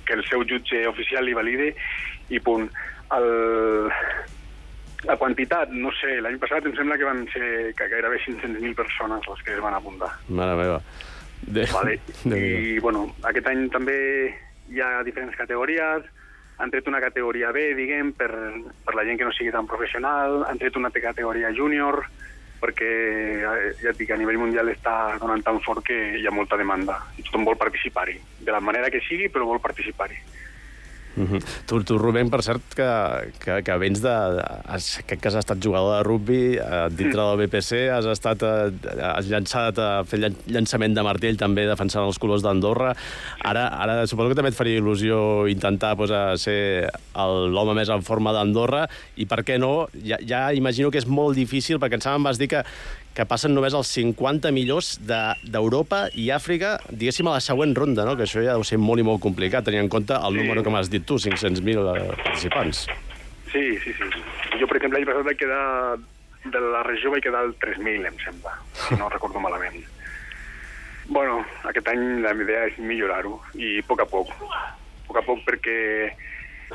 que 0.10 0.18
el 0.18 0.26
seu 0.26 0.44
jutge 0.50 0.82
oficial 0.90 1.28
li 1.28 1.38
valide 1.38 1.72
i 2.34 2.42
punt. 2.42 2.68
El, 3.14 3.30
la 5.08 5.16
quantitat, 5.22 5.72
no 5.72 5.94
sé, 5.96 6.18
l'any 6.24 6.38
passat 6.42 6.66
em 6.68 6.76
sembla 6.76 6.98
que 7.00 7.08
van 7.08 7.24
ser 7.34 7.72
que 7.78 7.88
gairebé 7.94 8.20
500.000 8.26 8.76
persones 8.76 9.28
les 9.32 9.44
que 9.46 9.56
es 9.56 9.64
van 9.64 9.78
apuntar. 9.78 10.12
Mare 10.28 10.58
meva. 10.60 10.80
De... 11.42 11.66
Vale. 11.72 12.00
De 12.26 12.40
I, 12.40 12.80
bueno, 12.84 13.08
aquest 13.30 13.48
any 13.48 13.70
també 13.72 14.00
hi 14.70 14.82
ha 14.84 15.00
diferents 15.08 15.38
categories, 15.40 16.04
han 16.60 16.74
tret 16.74 16.90
una 16.92 17.00
categoria 17.00 17.54
B, 17.56 17.70
diguem, 17.78 18.12
per, 18.20 18.30
per 18.84 18.96
la 18.98 19.06
gent 19.08 19.22
que 19.22 19.28
no 19.30 19.32
sigui 19.32 19.54
tan 19.56 19.70
professional, 19.70 20.44
han 20.50 20.60
tret 20.60 20.76
una 20.76 20.92
categoria 20.92 21.54
júnior, 21.56 22.04
perquè 22.60 22.90
eh, 22.90 23.72
ja 23.82 23.94
et 23.94 24.00
dic, 24.00 24.12
a 24.12 24.20
nivell 24.20 24.40
mundial 24.42 24.70
està 24.72 25.16
donant 25.22 25.44
tan 25.46 25.62
fort 25.66 25.86
que 25.86 25.98
hi 26.20 26.28
ha 26.28 26.36
molta 26.36 26.60
demanda 26.60 26.98
i 27.18 27.26
tothom 27.26 27.48
vol 27.48 27.60
participar-hi, 27.60 28.20
de 28.40 28.56
la 28.56 28.62
manera 28.64 28.92
que 28.94 29.04
sigui, 29.08 29.32
però 29.34 29.48
vol 29.48 29.64
participar-hi. 29.64 30.20
Mm 31.16 31.26
-hmm. 31.26 31.40
tu, 31.66 31.84
tu, 31.84 31.98
Rubén, 31.98 32.30
per 32.30 32.42
cert, 32.44 32.62
que, 32.76 32.90
que, 33.40 33.64
que 33.64 33.78
vens 33.78 34.02
de... 34.02 34.16
Has, 34.66 35.02
crec 35.06 35.20
que 35.20 35.28
has 35.28 35.36
estat 35.36 35.58
jugador 35.64 35.98
de 35.98 36.04
rugby 36.04 36.58
eh, 36.58 36.88
dintre 36.90 37.22
del 37.22 37.38
BPC, 37.48 37.90
has 37.92 38.06
estat... 38.06 38.42
Eh, 38.44 38.72
has 39.02 39.28
llançat, 39.28 39.78
eh, 39.78 40.04
fet 40.06 40.34
llançament 40.48 40.96
de 40.96 41.04
martell 41.04 41.38
també 41.38 41.66
defensant 41.68 42.06
els 42.06 42.20
colors 42.20 42.42
d'Andorra. 42.42 42.96
Ara, 43.44 43.68
ara 43.68 44.08
suposo 44.08 44.30
que 44.30 44.36
també 44.36 44.50
et 44.50 44.56
faria 44.56 44.80
il·lusió 44.80 45.50
intentar 45.50 45.96
pues, 45.98 46.12
ser 46.42 46.90
l'home 47.16 47.74
més 47.74 47.90
en 47.90 48.02
forma 48.02 48.32
d'Andorra 48.32 48.88
i 49.18 49.26
per 49.26 49.44
què 49.44 49.60
no? 49.60 49.88
Ja, 50.04 50.18
ja 50.22 50.54
imagino 50.54 50.92
que 50.92 51.00
és 51.00 51.08
molt 51.08 51.36
difícil, 51.36 51.80
perquè 51.80 52.00
em 52.00 52.24
vas 52.24 52.38
dir 52.38 52.48
que, 52.48 52.64
que 53.20 53.26
passen 53.28 53.52
només 53.52 53.76
els 53.76 53.90
50 53.98 54.54
millors 54.56 54.94
d'Europa 55.04 56.06
de, 56.08 56.22
i 56.24 56.30
Àfrica, 56.32 56.78
diguéssim, 56.88 57.28
a 57.28 57.36
la 57.36 57.44
següent 57.44 57.76
ronda, 57.76 58.06
no? 58.08 58.16
que 58.16 58.24
això 58.24 58.44
ja 58.46 58.56
deu 58.56 58.64
ser 58.68 58.80
molt 58.80 59.04
i 59.04 59.06
molt 59.08 59.20
complicat, 59.26 59.66
tenint 59.68 59.84
en 59.84 59.92
compte 59.92 60.16
el 60.16 60.38
sí. 60.38 60.40
número 60.40 60.64
que 60.64 60.72
m'has 60.72 60.92
dit 60.94 61.04
tu, 61.04 61.18
500.000 61.20 61.84
eh, 61.84 62.06
participants. 62.24 62.86
Sí, 63.52 63.66
sí, 63.84 63.92
sí. 63.98 64.08
Jo, 64.56 64.70
per 64.70 64.80
exemple, 64.80 64.96
l'any 64.96 65.10
passat 65.10 65.28
vaig 65.28 65.42
quedar 65.42 65.66
de 66.54 66.64
la 66.64 66.86
regió 66.88 67.12
vaig 67.12 67.26
quedar 67.26 67.44
al 67.44 67.56
3.000, 67.60 68.08
em 68.08 68.20
sembla, 68.24 68.56
si 68.86 69.00
no 69.02 69.12
recordo 69.16 69.44
malament. 69.44 69.82
Bueno, 71.10 71.42
aquest 71.68 71.92
any 71.92 72.22
la 72.24 72.32
meva 72.38 72.48
idea 72.48 72.66
és 72.70 72.80
millorar-ho, 72.80 73.36
i 73.60 73.80
a 73.82 73.88
poc 73.90 74.06
a 74.06 74.08
poc. 74.08 74.32
A 74.32 75.10
poc 75.10 75.20
a 75.20 75.26
poc, 75.28 75.44
perquè 75.50 75.80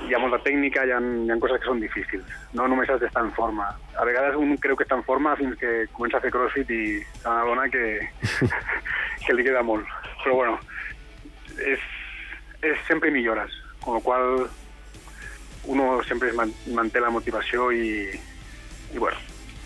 hi 0.02 0.14
ha 0.14 0.18
molta 0.18 0.40
tècnica, 0.42 0.84
hi 0.84 0.92
ha, 0.92 0.98
hi 0.98 1.30
ha 1.30 1.38
coses 1.42 1.60
que 1.60 1.68
són 1.70 1.80
difícils. 1.82 2.26
No 2.58 2.66
només 2.70 2.90
has 2.90 3.00
d'estar 3.02 3.22
en 3.24 3.30
forma. 3.36 3.68
A 3.94 4.06
vegades 4.08 4.36
un 4.40 4.56
creu 4.62 4.76
que 4.76 4.86
està 4.86 4.98
en 4.98 5.06
forma 5.06 5.36
fins 5.38 5.56
que 5.60 5.86
comença 5.94 6.18
a 6.18 6.24
fer 6.24 6.32
crossfit 6.34 6.70
i 6.74 6.82
s'adona 7.22 7.68
que, 7.72 7.84
que 9.24 9.36
li 9.36 9.46
queda 9.46 9.62
molt. 9.66 9.86
Però 10.24 10.36
bueno, 10.40 10.58
és, 11.58 11.88
és 12.66 12.84
sempre 12.88 13.14
millores, 13.14 13.54
amb 13.84 13.94
la 13.96 14.02
qual 14.04 14.48
uno 15.70 15.88
sempre 16.04 16.28
es 16.28 16.66
manté 16.76 17.00
la 17.00 17.12
motivació 17.14 17.70
i, 17.72 18.10
i 18.92 18.98
bueno, 18.98 19.16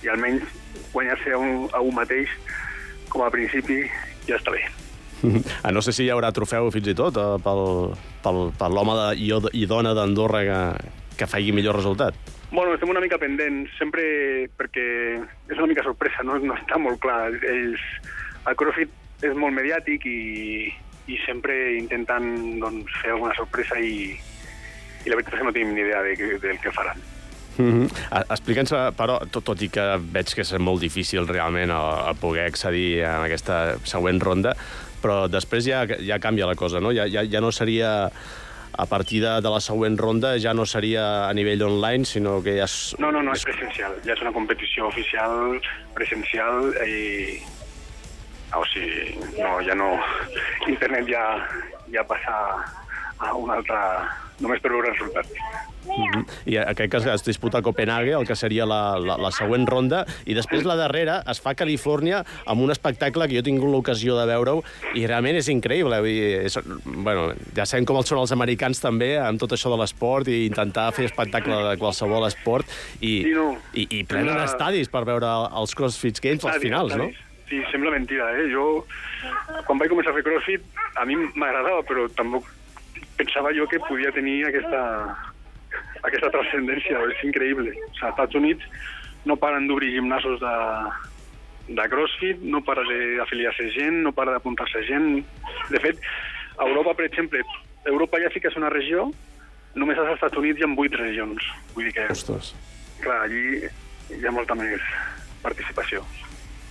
i 0.05 0.13
almenys 0.13 0.45
guanyar-se 0.93 1.33
a, 1.35 1.39
un, 1.39 1.67
a 1.73 1.81
un 1.83 1.97
mateix 1.97 2.31
com 3.09 3.25
a 3.25 3.33
principi 3.35 3.83
ja 4.29 4.37
està 4.39 4.55
bé. 4.55 4.63
Ah, 5.65 5.73
no 5.73 5.83
sé 5.83 5.93
si 5.93 6.05
hi 6.07 6.11
haurà 6.15 6.31
trofeu 6.33 6.71
fins 6.75 6.89
i 6.93 6.97
tot 6.99 7.17
eh, 7.19 7.37
pel, 7.43 7.63
pel, 8.25 8.43
per 8.59 8.71
l'home 8.71 8.97
i, 9.19 9.31
i 9.59 9.67
dona 9.67 9.95
d'Andorra 9.97 10.43
que, 10.47 10.61
que 11.19 11.31
faci 11.31 11.53
millor 11.53 11.79
resultat. 11.81 12.15
Bueno, 12.51 12.73
estem 12.73 12.89
una 12.89 13.03
mica 13.05 13.19
pendents, 13.21 13.75
sempre 13.77 14.03
perquè 14.57 14.87
és 15.51 15.59
una 15.59 15.69
mica 15.69 15.85
sorpresa, 15.85 16.25
no, 16.25 16.39
no 16.41 16.57
està 16.57 16.79
molt 16.81 17.01
clar. 17.03 17.35
Ells, 17.45 17.83
el 18.49 18.57
CrossFit 18.57 19.27
és 19.27 19.37
molt 19.37 19.53
mediàtic 19.53 20.07
i, 20.09 20.71
i 21.13 21.21
sempre 21.27 21.59
intenten 21.77 22.59
doncs, 22.63 22.95
fer 23.03 23.13
alguna 23.13 23.37
sorpresa 23.37 23.77
i, 23.83 24.15
i 24.15 25.11
la 25.11 25.19
veritat 25.19 25.37
és 25.37 25.43
que 25.43 25.49
no 25.49 25.55
tenim 25.55 25.75
ni 25.75 25.85
idea 25.85 26.01
de, 26.07 26.17
de, 26.17 26.41
del 26.47 26.61
que 26.63 26.73
faran. 26.73 27.05
Mm 27.59 27.73
-hmm. 27.75 27.87
Explica'ns, 28.31 28.73
però, 28.95 29.19
tot, 29.31 29.45
tot 29.45 29.63
i 29.63 29.69
que 29.69 29.99
veig 29.99 30.35
que 30.35 30.43
és 30.43 30.59
molt 30.59 30.81
difícil 30.81 31.27
realment 31.27 31.71
a, 31.71 32.11
a 32.11 32.15
poder 32.15 32.47
accedir 32.47 33.05
a 33.05 33.25
aquesta 33.25 33.77
següent 33.83 34.21
ronda, 34.21 34.55
però 35.03 35.27
després 35.31 35.67
ja, 35.69 35.85
ja 35.87 36.21
canvia 36.23 36.49
la 36.49 36.57
cosa, 36.59 36.81
no? 36.81 36.93
Ja, 36.95 37.07
ja, 37.11 37.25
ja 37.25 37.41
no 37.45 37.53
seria 37.53 38.11
a 38.79 38.87
partir 38.87 39.23
de, 39.25 39.41
de 39.43 39.51
la 39.51 39.59
següent 39.61 39.97
ronda 39.99 40.37
ja 40.39 40.53
no 40.55 40.65
seria 40.67 41.27
a 41.27 41.33
nivell 41.35 41.65
online, 41.67 42.07
sinó 42.07 42.39
que 42.45 42.55
ja 42.61 42.69
és... 42.69 42.95
No, 43.03 43.11
no, 43.11 43.23
no, 43.27 43.35
és 43.35 43.43
presencial. 43.43 43.97
Ja 44.07 44.15
és 44.15 44.23
una 44.23 44.33
competició 44.37 44.87
oficial, 44.87 45.59
presencial, 45.99 46.71
i... 46.87 47.41
O 48.55 48.63
sigui, 48.71 49.19
no, 49.41 49.59
ja 49.67 49.75
no... 49.75 49.91
Internet 50.71 51.11
ja, 51.11 51.25
ja 51.93 52.07
passa 52.07 52.39
a 53.19 53.35
una 53.35 53.59
altra... 53.59 53.83
només 54.41 54.63
per 54.63 54.73
veure 54.73 54.93
resultats. 54.93 55.33
Mm 55.89 56.11
-hmm. 56.13 56.25
I 56.45 56.57
aquest 56.59 56.93
cas 56.93 57.07
es 57.07 57.25
disputa 57.25 57.59
a 57.59 57.63
Copenhague, 57.63 58.13
el 58.13 58.27
que 58.27 58.37
seria 58.37 58.67
la, 58.67 58.99
la, 58.99 59.17
la 59.17 59.31
següent 59.31 59.67
ronda, 59.67 60.05
i 60.27 60.35
després 60.35 60.65
la 60.65 60.77
darrera 60.77 61.23
es 61.31 61.41
fa 61.41 61.51
a 61.51 61.55
Califòrnia 61.55 62.25
amb 62.47 62.61
un 62.61 62.71
espectacle 62.71 63.27
que 63.27 63.35
jo 63.35 63.41
he 63.41 63.43
tingut 63.43 63.71
l'ocasió 63.71 64.19
de 64.19 64.27
veure-ho, 64.27 64.63
i 64.95 65.07
realment 65.07 65.37
és 65.37 65.49
increïble. 65.49 66.01
Vull 66.01 66.09
dir, 66.09 66.47
és, 66.47 66.59
bueno, 66.85 67.33
ja 67.57 67.67
sabem 67.67 67.85
com 67.85 68.03
són 68.03 68.19
els 68.19 68.33
americans 68.33 68.81
també, 68.81 69.19
amb 69.19 69.41
tot 69.41 69.53
això 69.53 69.71
de 69.71 69.81
l'esport, 69.81 70.29
i 70.29 70.47
intentar 70.47 70.93
fer 70.93 71.07
espectacle 71.07 71.57
de 71.71 71.77
qualsevol 71.77 72.27
esport, 72.27 72.67
i, 73.01 73.23
sí, 73.23 73.33
no. 73.33 73.57
i, 73.73 73.87
i 73.91 74.05
plenen 74.05 74.29
sembla... 74.29 74.45
estadis 74.45 74.89
per 74.89 75.05
veure 75.05 75.27
els 75.57 75.75
CrossFit 75.75 76.21
Games 76.21 76.45
als 76.45 76.63
finals, 76.63 76.93
estadis. 76.93 77.17
no? 77.17 77.25
Sí, 77.49 77.63
sembla 77.73 77.91
mentida, 77.91 78.29
eh? 78.37 78.51
Jo, 78.53 78.85
quan 79.65 79.79
vaig 79.79 79.89
començar 79.89 80.13
a 80.13 80.15
fer 80.15 80.23
CrossFit, 80.23 80.61
a 80.97 81.05
mi 81.09 81.17
m'agradava, 81.17 81.83
però 81.83 82.05
tampoc 82.13 82.45
pensava 83.19 83.53
jo 83.57 83.67
que 83.69 83.83
podia 83.83 84.13
tenir 84.15 84.39
aquesta, 84.47 84.81
aquesta 86.07 86.31
transcendència, 86.35 87.03
és 87.13 87.27
increïble. 87.27 87.75
O 87.75 87.77
sigui, 87.77 87.93
als 87.99 88.03
Estats 88.13 88.39
Units 88.39 88.65
no 89.29 89.37
paren 89.37 89.67
d'obrir 89.69 89.93
gimnasos 89.97 90.41
de, 90.41 90.55
de 91.69 91.89
CrossFit, 91.93 92.43
no 92.43 92.63
para 92.65 92.85
d'afiliar-se 92.87 93.71
gent, 93.75 94.03
no 94.07 94.15
para 94.17 94.37
d'apuntar-se 94.37 94.85
gent. 94.89 95.25
De 95.73 95.83
fet, 95.83 96.01
a 96.57 96.69
Europa, 96.69 96.95
per 96.95 97.09
exemple, 97.11 97.43
Europa 97.87 98.21
ja 98.23 98.31
sí 98.33 98.41
que 98.41 98.53
és 98.53 98.61
una 98.61 98.71
regió, 98.73 99.09
només 99.79 99.99
als 99.99 100.15
Estats 100.17 100.39
Units 100.41 100.61
hi 100.61 100.67
ha 100.67 100.73
vuit 100.79 100.95
regions. 100.95 101.51
Vull 101.75 101.91
dir 101.91 101.97
que, 101.99 102.09
Ostres. 102.15 102.55
clar, 103.03 103.25
allí 103.27 103.67
hi 104.15 104.25
ha 104.25 104.35
molta 104.35 104.57
més 104.59 104.83
participació. 105.43 106.05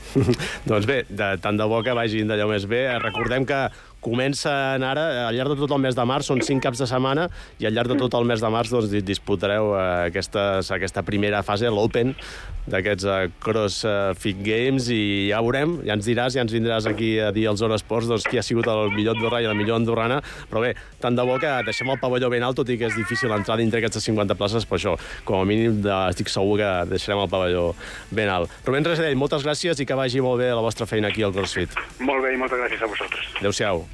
doncs 0.69 0.88
bé, 0.88 1.01
de, 1.10 1.29
tant 1.43 1.60
de 1.60 1.67
bo 1.67 1.81
que 1.86 1.95
vagin 1.95 2.31
d'allò 2.31 2.47
més 2.49 2.65
bé. 2.69 2.86
Recordem 3.03 3.45
que 3.47 3.67
comencen 4.01 4.83
ara, 4.86 5.27
al 5.27 5.36
llarg 5.36 5.55
de 5.55 5.60
tot 5.63 5.71
el 5.75 5.81
mes 5.83 5.95
de 5.97 6.05
març, 6.07 6.27
són 6.29 6.41
cinc 6.45 6.63
caps 6.63 6.79
de 6.83 6.88
setmana, 6.89 7.27
i 7.60 7.65
al 7.67 7.73
llarg 7.75 7.91
de 7.91 7.97
tot 7.99 8.13
el 8.19 8.25
mes 8.29 8.39
de 8.43 8.49
març 8.53 8.71
doncs, 8.71 8.89
di- 8.91 9.01
disputareu 9.05 9.73
eh, 9.75 9.88
aquestes, 10.12 10.71
aquesta 10.71 11.03
primera 11.03 11.41
fase, 11.43 11.67
l'Open, 11.73 12.13
d'aquests 12.67 13.05
eh, 13.07 13.17
CrossFit 13.43 14.41
Games, 14.43 14.88
i 14.93 15.29
ja 15.31 15.41
veurem, 15.43 15.77
ja 15.88 15.95
ens 15.97 16.07
diràs, 16.07 16.36
ja 16.38 16.43
ens 16.45 16.53
vindràs 16.55 16.88
aquí 16.89 17.13
a 17.23 17.31
dir 17.36 17.47
als 17.49 17.60
Zona 17.63 17.77
Esports 17.79 18.07
doncs, 18.12 18.27
qui 18.27 18.39
ha 18.39 18.43
sigut 18.45 18.67
el 18.71 18.91
millor 18.95 19.17
andorrà 19.17 19.41
i 19.43 19.47
la 19.49 19.55
millor 19.57 19.79
andorrana, 19.81 20.21
però 20.51 20.63
bé, 20.65 20.73
tant 21.03 21.15
de 21.17 21.25
bo 21.27 21.38
que 21.41 21.51
deixem 21.67 21.89
el 21.93 21.99
pavelló 22.01 22.29
ben 22.33 22.43
alt, 22.47 22.60
tot 22.60 22.69
i 22.73 22.77
que 22.79 22.89
és 22.91 22.95
difícil 22.99 23.31
entrar 23.36 23.57
dintre 23.60 23.81
aquestes 23.81 24.03
50 24.07 24.38
places, 24.39 24.67
però 24.67 24.79
això, 24.81 24.95
com 25.27 25.41
a 25.41 25.47
mínim 25.47 25.81
de, 25.83 25.93
estic 26.13 26.29
segur 26.31 26.60
que 26.62 26.71
deixarem 26.93 27.23
el 27.25 27.31
pavelló 27.31 27.69
ben 28.12 28.29
alt. 28.33 28.51
Rubén 28.67 28.86
Resedell, 28.88 29.17
moltes 29.19 29.43
gràcies 29.47 29.79
i 29.83 29.88
que 29.88 29.97
vagi 29.97 30.21
molt 30.23 30.43
bé 30.43 30.51
la 30.53 30.63
vostra 30.63 30.86
feina 30.89 31.10
aquí 31.12 31.23
al 31.25 31.33
CrossFit. 31.36 31.73
Molt 32.03 32.23
bé 32.27 32.36
i 32.36 32.41
moltes 32.41 32.60
gràcies 32.62 32.83
a 32.83 32.91
vosaltres. 32.91 33.31
Adéu-siau. 33.41 33.87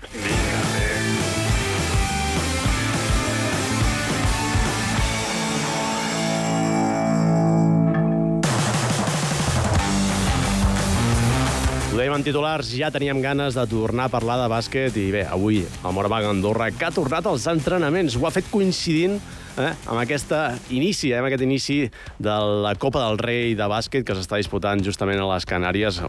Ho 11.93 11.97
dèiem 11.99 12.15
en 12.17 12.23
titulars, 12.25 12.71
ja 12.73 12.89
teníem 12.89 13.19
ganes 13.21 13.53
de 13.53 13.63
tornar 13.69 14.07
a 14.09 14.09
parlar 14.09 14.39
de 14.41 14.47
bàsquet 14.49 14.95
i 14.97 15.11
bé, 15.13 15.27
avui 15.29 15.59
el 15.61 15.93
Moravang 15.93 16.25
Andorra 16.31 16.71
que 16.73 16.87
ha 16.87 16.95
tornat 16.95 17.27
als 17.29 17.45
entrenaments. 17.51 18.17
Ho 18.17 18.25
ha 18.25 18.33
fet 18.33 18.49
coincidint 18.49 19.19
eh, 19.57 19.71
amb 19.87 19.99
aquesta 20.01 20.53
inici, 20.73 21.11
eh, 21.11 21.19
amb 21.19 21.27
aquest 21.27 21.43
inici 21.45 21.77
de 22.19 22.35
la 22.63 22.73
Copa 22.79 23.03
del 23.05 23.19
Rei 23.21 23.53
de 23.57 23.67
bàsquet 23.69 24.05
que 24.05 24.15
s'està 24.17 24.39
disputant 24.41 24.81
justament 24.83 25.19
a 25.21 25.27
les 25.29 25.45
Canàries, 25.49 25.99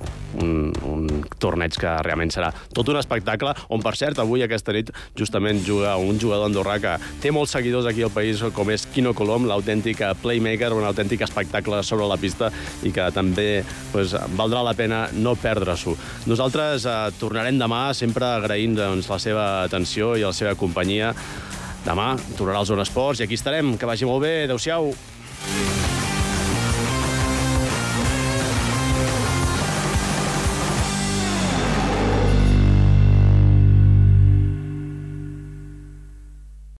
un, 0.42 0.72
un 0.88 1.06
torneig 1.42 1.76
que 1.80 1.92
realment 2.06 2.32
serà 2.34 2.50
tot 2.74 2.88
un 2.92 2.98
espectacle, 3.00 3.54
on 3.68 3.84
per 3.84 3.94
cert 3.98 4.20
avui 4.22 4.44
aquesta 4.44 4.74
nit 4.76 4.92
justament 5.18 5.62
juga 5.66 5.96
un 6.00 6.18
jugador 6.20 6.48
andorrà 6.48 6.78
que 6.82 6.96
té 7.22 7.32
molts 7.34 7.54
seguidors 7.56 7.88
aquí 7.90 8.04
al 8.04 8.14
país 8.14 8.42
com 8.54 8.70
és 8.74 8.86
Quino 8.94 9.14
Colom, 9.16 9.48
l'autèntic 9.50 10.02
playmaker, 10.22 10.72
un 10.74 10.86
autèntic 10.88 11.24
espectacle 11.26 11.82
sobre 11.82 12.08
la 12.10 12.18
pista 12.20 12.50
i 12.82 12.92
que 12.94 13.10
també 13.14 13.64
pues, 13.92 14.16
valdrà 14.38 14.64
la 14.64 14.76
pena 14.78 15.04
no 15.14 15.36
perdre-s'ho. 15.38 15.96
Nosaltres 16.30 16.86
eh, 16.88 16.96
tornarem 17.20 17.58
demà 17.60 17.86
sempre 17.96 18.28
agraint 18.38 18.78
doncs, 18.78 19.10
la 19.10 19.20
seva 19.22 19.44
atenció 19.64 20.14
i 20.16 20.24
la 20.24 20.32
seva 20.36 20.56
companyia. 20.58 21.12
Demà 21.84 22.14
tornarà 22.38 22.62
al 22.62 22.68
Zona 22.68 22.86
Esports 22.86 23.20
i 23.20 23.26
aquí 23.26 23.36
estarem. 23.36 23.76
Que 23.76 23.88
vagi 23.88 24.08
molt 24.08 24.24
bé. 24.24 24.36
Adéu-siau. 24.48 24.94